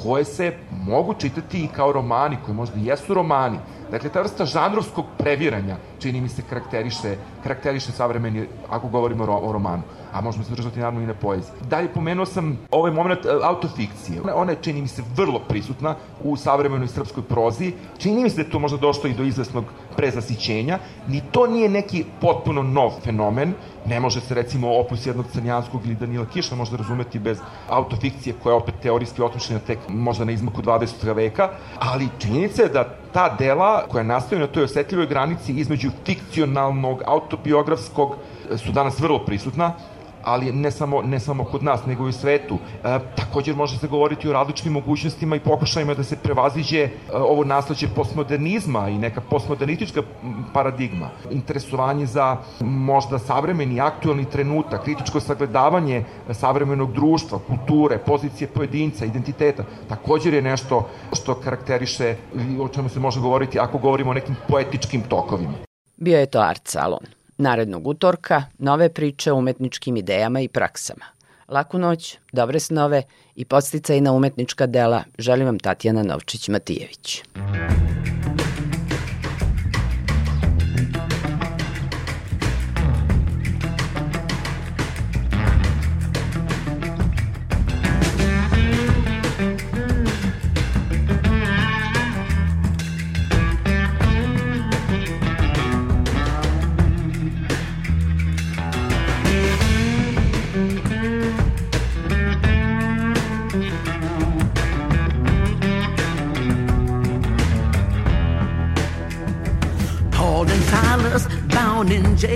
koje 0.04 0.26
se 0.26 0.52
mogu 0.72 1.14
čitati 1.14 1.64
i 1.64 1.68
kao 1.68 1.92
romani, 1.92 2.38
koji 2.46 2.56
možda 2.56 2.76
jesu 2.80 3.14
romani, 3.14 3.58
Dakle, 3.94 4.10
ta 4.10 4.22
vrsta 4.22 4.46
žanrovskog 4.46 5.06
previranja, 5.18 5.76
čini 6.00 6.22
mi 6.22 6.30
se, 6.30 6.42
karakteriše, 6.50 7.16
karakteriše 7.44 7.92
savremeni, 7.92 8.48
ako 8.70 8.88
govorimo 8.88 9.24
o, 9.24 9.52
romanu 9.52 9.84
a 10.14 10.22
možemo 10.22 10.44
se 10.44 10.56
držati 10.56 10.80
naravno 10.80 11.02
i 11.02 11.06
na 11.06 11.14
poeziji. 11.14 11.54
Dalje 11.70 11.94
pomenuo 11.94 12.26
sam 12.26 12.58
ovaj 12.72 12.92
moment 12.92 13.26
e, 13.26 13.30
autofikcije. 13.44 14.22
Ona, 14.22 14.36
ona 14.36 14.52
je, 14.52 14.58
čini 14.62 14.82
mi 14.82 14.88
se, 14.88 15.04
vrlo 15.16 15.40
prisutna 15.40 15.96
u 16.24 16.36
savremenoj 16.38 16.88
srpskoj 16.88 17.24
prozi. 17.24 17.74
Čini 17.98 18.24
mi 18.24 18.30
se 18.30 18.36
da 18.36 18.42
je 18.42 18.50
to 18.50 18.60
možda 18.60 18.78
došlo 18.78 19.10
i 19.10 19.14
do 19.14 19.24
izvesnog 19.24 19.66
prezasićenja. 19.96 20.80
Ni 21.08 21.22
to 21.32 21.48
nije 21.48 21.70
neki 21.70 22.06
potpuno 22.22 22.64
nov 22.64 22.92
fenomen. 23.04 23.54
Ne 23.86 24.00
može 24.00 24.22
se, 24.22 24.34
recimo, 24.34 24.78
opus 24.80 25.06
jednog 25.06 25.26
Crnjanskog 25.34 25.86
ili 25.86 25.96
Danila 25.96 26.26
Kiša 26.26 26.56
možda 26.56 26.78
razumeti 26.78 27.20
bez 27.20 27.40
autofikcije 27.70 28.36
koja 28.44 28.54
je 28.54 28.58
opet 28.58 28.76
teorijski 28.82 29.22
otmišljena 29.22 29.60
tek 29.60 29.80
možda 29.88 30.26
na 30.26 30.32
izmaku 30.32 30.62
20. 30.62 31.16
veka, 31.16 31.50
ali 31.80 32.10
činjenica 32.20 32.64
je 32.64 32.70
da 32.70 33.03
ta 33.14 33.36
dela 33.40 33.84
koja 33.88 34.04
nastaju 34.04 34.40
na 34.40 34.48
toj 34.48 34.64
osetljivoj 34.64 35.08
granici 35.08 35.54
između 35.54 35.90
fikcionalnog, 36.06 37.02
autobiografskog 37.06 38.16
su 38.58 38.72
danas 38.72 39.00
vrlo 39.00 39.26
prisutna 39.26 39.74
ali 40.24 40.52
ne 40.52 40.72
samo, 40.72 41.02
ne 41.02 41.20
samo 41.20 41.44
kod 41.44 41.64
nas, 41.64 41.86
nego 41.86 42.06
i 42.06 42.10
u 42.10 42.12
svetu. 42.12 42.58
E, 42.84 43.00
također 43.16 43.56
može 43.56 43.78
se 43.78 43.88
govoriti 43.88 44.30
o 44.30 44.34
različitim 44.34 44.74
mogućnostima 44.74 45.36
i 45.36 45.40
pokušajima 45.40 45.94
da 45.94 46.04
se 46.04 46.16
prevaziđe 46.16 46.80
e, 46.80 46.90
ovo 47.14 47.44
nasleđe 47.44 47.88
postmodernizma 47.96 48.90
i 48.90 48.98
neka 48.98 49.22
postmodernistička 49.22 50.02
paradigma. 50.54 51.10
Interesovanje 51.32 52.06
za 52.06 52.38
možda 52.60 53.20
savremeni, 53.20 53.82
aktualni 53.82 54.26
trenutak, 54.26 54.84
kritičko 54.84 55.20
sagledavanje 55.20 56.04
savremenog 56.32 56.94
društva, 56.94 57.40
kulture, 57.48 57.98
pozicije 57.98 58.48
pojedinca, 58.48 59.06
identiteta, 59.06 59.64
također 59.90 60.34
je 60.34 60.42
nešto 60.42 60.88
što 61.14 61.36
karakteriše, 61.36 62.16
o 62.62 62.68
čemu 62.68 62.90
se 62.90 63.00
može 63.00 63.20
govoriti 63.20 63.60
ako 63.60 63.78
govorimo 63.78 64.12
o 64.12 64.14
nekim 64.14 64.36
poetičkim 64.48 65.02
tokovima. 65.02 65.54
Bio 65.98 66.20
je 66.20 66.26
to 66.26 66.40
Art 66.40 66.68
Salon. 66.68 67.23
Narednog 67.38 67.88
utorka 67.88 68.44
nove 68.58 68.90
priče 68.90 69.32
o 69.32 69.36
umetničkim 69.36 69.98
idejama 69.98 70.42
i 70.42 70.48
praksama. 70.48 71.06
Laku 71.48 71.78
noć, 71.78 72.18
dobre 72.32 72.60
snove 72.60 73.04
i 73.36 73.46
podsticaj 73.46 74.02
na 74.02 74.12
umetnička 74.12 74.66
dela 74.66 75.04
želim 75.18 75.46
vam 75.46 75.60
Tatjana 75.60 76.04
Novčić-Matijević. 76.04 77.24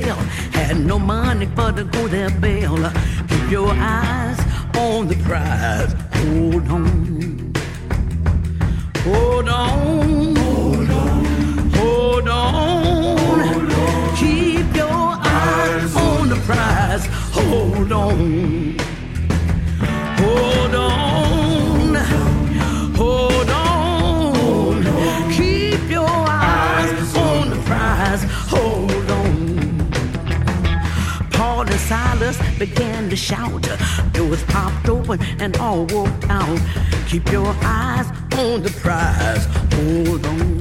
Jail. 0.01 0.15
Had 0.51 0.85
no 0.85 0.99
money 0.99 1.45
for 1.55 1.71
to 1.71 1.83
go 1.83 2.07
their 2.07 2.29
bail. 2.29 2.77
Keep 3.29 3.51
your 3.51 3.71
eyes 3.73 4.39
on 4.77 5.07
the 5.07 5.15
prize. 5.23 5.93
Hold 6.13 6.69
on. 6.69 7.06
Began 32.57 33.09
to 33.09 33.15
shout. 33.15 33.67
Doors 34.13 34.43
popped 34.45 34.89
open 34.89 35.21
and 35.39 35.55
all 35.57 35.85
walked 35.85 36.29
out. 36.29 36.59
Keep 37.07 37.31
your 37.31 37.55
eyes 37.61 38.07
on 38.33 38.63
the 38.63 38.71
prize. 38.81 39.45
Hold 39.73 40.25
on. 40.25 40.56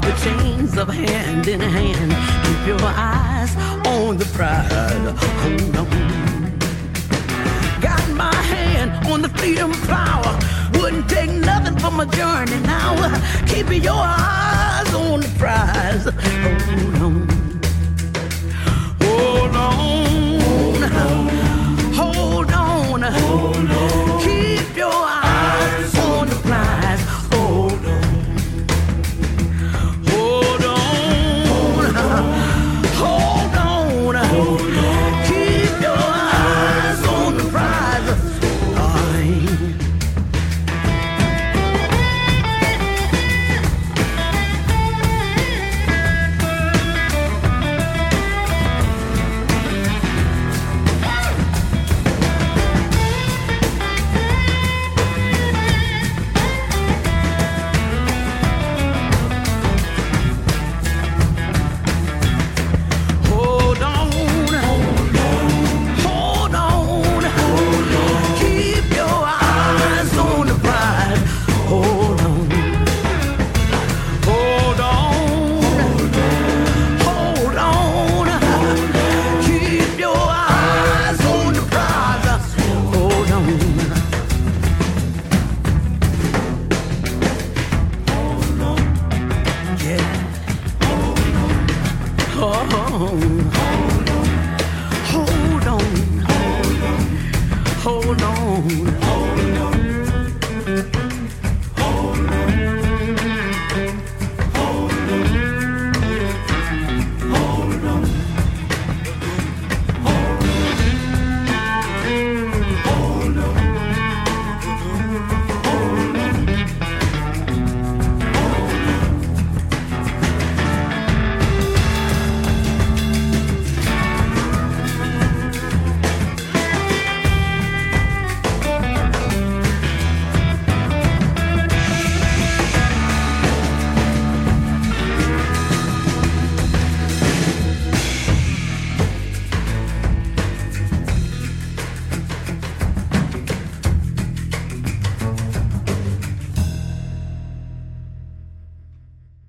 The 0.00 0.12
chains 0.24 0.76
of 0.76 0.88
hand 0.88 1.48
in 1.48 1.60
hand. 1.60 2.12
Keep 2.46 2.66
your 2.66 2.80
eyes 2.82 3.54
on 3.86 4.16
the 4.16 4.24
prize. 4.36 4.70
Hold 4.72 5.76
oh, 5.76 5.80
on. 5.80 5.90
Got 7.80 8.08
my 8.10 8.34
hand 8.34 9.06
on 9.06 9.22
the 9.22 9.28
freedom 9.30 9.72
flower. 9.72 10.38
Wouldn't 10.74 11.08
take 11.08 11.30
nothing 11.30 11.78
for 11.78 11.90
my 11.90 12.04
journey 12.06 12.60
now. 12.60 12.94
Keep 13.46 13.82
your 13.82 13.94
eyes 13.94 14.94
on 14.94 15.20
the 15.20 15.28
prize. 15.38 16.06
Oh, 17.02 17.26
Hold 19.02 19.56
on. 19.56 20.40
Hold 20.40 20.82
on. 20.82 21.28
Hold 21.94 22.52
on. 22.52 23.02
Hold 23.02 23.56
on. 23.56 24.20
Keep 24.20 24.28
your 24.28 24.39